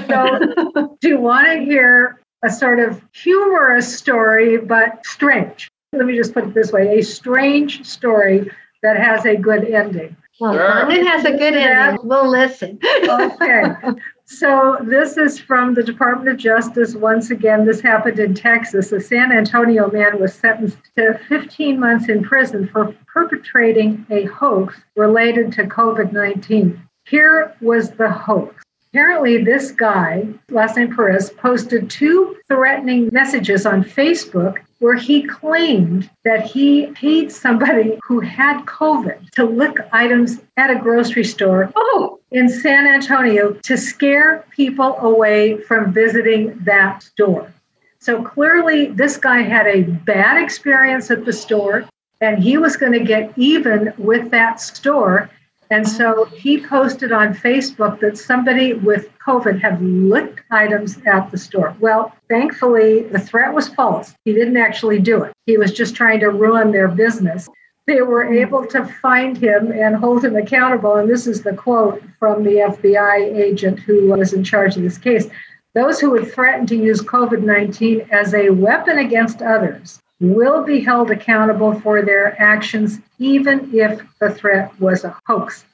so 0.09 0.97
do 1.01 1.07
you 1.09 1.19
want 1.19 1.47
to 1.47 1.59
hear 1.63 2.19
a 2.43 2.49
sort 2.49 2.79
of 2.79 2.99
humorous 3.13 3.95
story 3.95 4.57
but 4.57 5.05
strange 5.05 5.69
let 5.93 6.05
me 6.07 6.15
just 6.15 6.33
put 6.33 6.45
it 6.45 6.53
this 6.55 6.71
way 6.71 6.97
a 6.97 7.03
strange 7.03 7.85
story 7.85 8.49
that 8.81 8.97
has 8.97 9.25
a 9.25 9.35
good 9.35 9.65
ending 9.65 10.15
Well, 10.39 10.53
Sure. 10.55 10.89
it 10.89 11.05
has 11.05 11.23
a 11.25 11.31
good 11.37 11.53
ending. 11.53 11.99
We'll 12.03 12.27
listen. 12.27 12.79
okay. 13.03 13.63
So 14.37 14.77
this 14.81 15.17
is 15.17 15.37
from 15.37 15.73
the 15.73 15.83
Department 15.83 16.29
of 16.29 16.37
Justice. 16.37 16.95
Once 16.95 17.31
again, 17.31 17.65
this 17.65 17.81
happened 17.81 18.17
in 18.17 18.33
Texas. 18.33 18.93
A 18.93 18.99
San 19.01 19.29
Antonio 19.29 19.91
man 19.91 20.21
was 20.21 20.33
sentenced 20.33 20.77
to 20.95 21.19
15 21.27 21.77
months 21.77 22.07
in 22.07 22.23
prison 22.23 22.65
for 22.69 22.95
perpetrating 23.13 24.05
a 24.09 24.23
hoax 24.25 24.79
related 24.95 25.51
to 25.53 25.65
COVID 25.65 26.13
19. 26.13 26.81
Here 27.05 27.53
was 27.59 27.91
the 27.91 28.09
hoax. 28.09 28.63
Apparently, 28.93 29.43
this 29.43 29.71
guy, 29.71 30.25
last 30.49 30.77
name 30.77 30.95
Perez, 30.95 31.29
posted 31.31 31.89
two 31.89 32.37
threatening 32.47 33.09
messages 33.11 33.65
on 33.65 33.83
Facebook 33.83 34.59
where 34.79 34.95
he 34.95 35.23
claimed 35.23 36.09
that 36.23 36.45
he 36.45 36.87
paid 36.87 37.31
somebody 37.31 37.99
who 38.07 38.21
had 38.21 38.65
COVID 38.65 39.29
to 39.31 39.43
lick 39.43 39.75
items 39.91 40.39
at 40.55 40.71
a 40.71 40.79
grocery 40.79 41.25
store 41.25 41.69
Oh, 41.75 42.20
in 42.31 42.47
San 42.47 42.87
Antonio 42.87 43.53
to 43.63 43.77
scare 43.77 44.45
people 44.51 44.97
away 44.99 45.57
from 45.57 45.91
visiting 45.91 46.57
that 46.63 47.03
store. 47.03 47.53
So 47.99 48.23
clearly, 48.23 48.87
this 48.87 49.17
guy 49.17 49.41
had 49.41 49.67
a 49.67 49.83
bad 49.83 50.41
experience 50.41 51.11
at 51.11 51.25
the 51.25 51.33
store 51.33 51.85
and 52.21 52.41
he 52.41 52.57
was 52.57 52.77
going 52.77 52.93
to 52.93 53.03
get 53.03 53.33
even 53.37 53.93
with 53.97 54.31
that 54.31 54.61
store. 54.61 55.29
And 55.69 55.87
so 55.87 56.25
he 56.25 56.59
posted 56.59 57.11
on 57.11 57.33
Facebook 57.33 57.99
that 57.99 58.17
somebody 58.17 58.73
with 58.73 59.09
COVID 59.25 59.61
had 59.61 59.81
licked 59.81 60.41
items 60.51 60.99
at 61.05 61.31
the 61.31 61.37
store. 61.37 61.75
Well, 61.79 62.15
thankfully, 62.29 63.03
the 63.03 63.19
threat 63.19 63.53
was 63.53 63.69
false. 63.69 64.13
He 64.25 64.33
didn't 64.33 64.57
actually 64.57 64.99
do 64.99 65.23
it, 65.23 65.33
he 65.45 65.57
was 65.57 65.71
just 65.71 65.95
trying 65.95 66.21
to 66.21 66.29
ruin 66.29 66.71
their 66.71 66.87
business 66.87 67.49
they 67.87 68.01
were 68.01 68.31
able 68.31 68.65
to 68.67 68.85
find 68.85 69.37
him 69.37 69.71
and 69.71 69.95
hold 69.95 70.23
him 70.23 70.35
accountable. 70.35 70.95
And 70.95 71.09
this 71.09 71.27
is 71.27 71.41
the 71.41 71.53
quote 71.53 72.01
from 72.19 72.43
the 72.43 72.55
FBI 72.55 73.35
agent 73.35 73.79
who 73.79 74.09
was 74.09 74.33
in 74.33 74.43
charge 74.43 74.77
of 74.77 74.83
this 74.83 74.97
case. 74.97 75.27
Those 75.73 75.99
who 75.99 76.11
would 76.11 76.31
threaten 76.31 76.65
to 76.67 76.75
use 76.75 77.01
COVID 77.01 77.43
19 77.43 78.07
as 78.11 78.33
a 78.33 78.49
weapon 78.49 78.99
against 78.99 79.41
others 79.41 80.01
will 80.19 80.63
be 80.63 80.81
held 80.81 81.09
accountable 81.09 81.79
for 81.79 82.03
their 82.03 82.39
actions, 82.39 82.99
even 83.17 83.69
if 83.73 84.01
the 84.19 84.29
threat 84.29 84.71
was 84.79 85.03
a 85.03 85.17
hoax, 85.25 85.65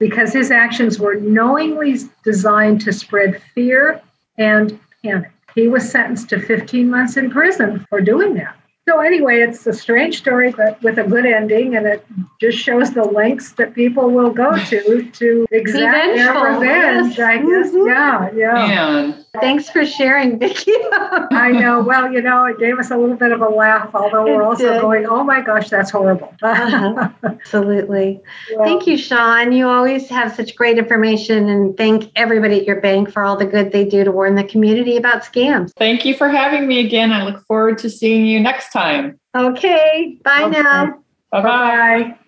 because 0.00 0.32
his 0.32 0.50
actions 0.50 0.98
were 0.98 1.14
knowingly 1.14 1.96
designed 2.24 2.80
to 2.80 2.92
spread 2.92 3.40
fear 3.54 4.00
and 4.38 4.78
panic. 5.02 5.30
He 5.54 5.68
was 5.68 5.88
sentenced 5.88 6.28
to 6.30 6.40
15 6.40 6.90
months 6.90 7.16
in 7.16 7.30
prison 7.30 7.86
for 7.88 8.00
doing 8.00 8.34
that. 8.34 8.56
So 8.88 9.00
anyway, 9.00 9.40
it's 9.40 9.66
a 9.66 9.72
strange 9.72 10.18
story, 10.18 10.50
but 10.52 10.82
with 10.82 10.98
a 10.98 11.04
good 11.04 11.24
ending, 11.24 11.74
and 11.74 11.86
it 11.86 12.04
just 12.38 12.58
shows 12.58 12.92
the 12.92 13.02
lengths 13.04 13.52
that 13.52 13.74
people 13.74 14.10
will 14.10 14.30
go 14.30 14.56
to 14.62 15.10
to 15.10 15.46
exact 15.50 16.16
their 16.16 16.32
revenge. 16.34 17.16
yes. 17.16 17.18
I 17.18 17.36
guess, 17.38 17.72
Mhm. 17.72 17.86
yeah, 17.86 18.30
yeah. 18.36 18.52
Man. 18.66 19.23
Thanks 19.40 19.68
for 19.68 19.84
sharing, 19.84 20.38
Vicki. 20.38 20.72
I 20.92 21.50
know. 21.52 21.82
Well, 21.82 22.12
you 22.12 22.20
know, 22.22 22.44
it 22.46 22.58
gave 22.58 22.78
us 22.78 22.90
a 22.90 22.96
little 22.96 23.16
bit 23.16 23.32
of 23.32 23.40
a 23.40 23.48
laugh, 23.48 23.90
although 23.94 24.24
we're 24.24 24.42
It 24.42 24.44
also 24.44 24.72
did. 24.72 24.80
going, 24.80 25.06
"Oh 25.06 25.22
my 25.24 25.40
gosh, 25.40 25.70
that's 25.70 25.90
horrible." 25.90 26.34
Uh-huh. 26.42 27.08
Absolutely. 27.24 28.20
Well, 28.54 28.64
Thank 28.64 28.86
you, 28.86 28.96
Sean. 28.96 29.52
You 29.52 29.68
always 29.68 30.08
have 30.08 30.34
such 30.34 30.56
great 30.56 30.78
information, 30.78 31.48
and 31.48 31.76
thank 31.76 32.10
everybody 32.16 32.58
at 32.60 32.66
your 32.66 32.80
bank 32.80 33.10
for 33.10 33.22
all 33.24 33.36
the 33.36 33.46
good 33.46 33.72
they 33.72 33.84
do 33.84 34.04
to 34.04 34.10
warn 34.12 34.34
the 34.34 34.44
community 34.44 34.96
about 34.96 35.22
scams. 35.22 35.70
Thank 35.76 36.04
you 36.04 36.14
for 36.16 36.28
having 36.28 36.66
me 36.66 36.80
again. 36.84 37.12
I 37.12 37.24
look 37.24 37.44
forward 37.46 37.78
to 37.78 37.90
seeing 37.90 38.24
you 38.26 38.40
next 38.40 38.70
time. 38.72 39.18
Okay, 39.36 40.18
bye 40.24 40.42
Okay. 40.44 40.62
now. 40.62 40.86
Bye 41.30 41.42
bye. 41.42 41.42
Bye. 41.42 42.18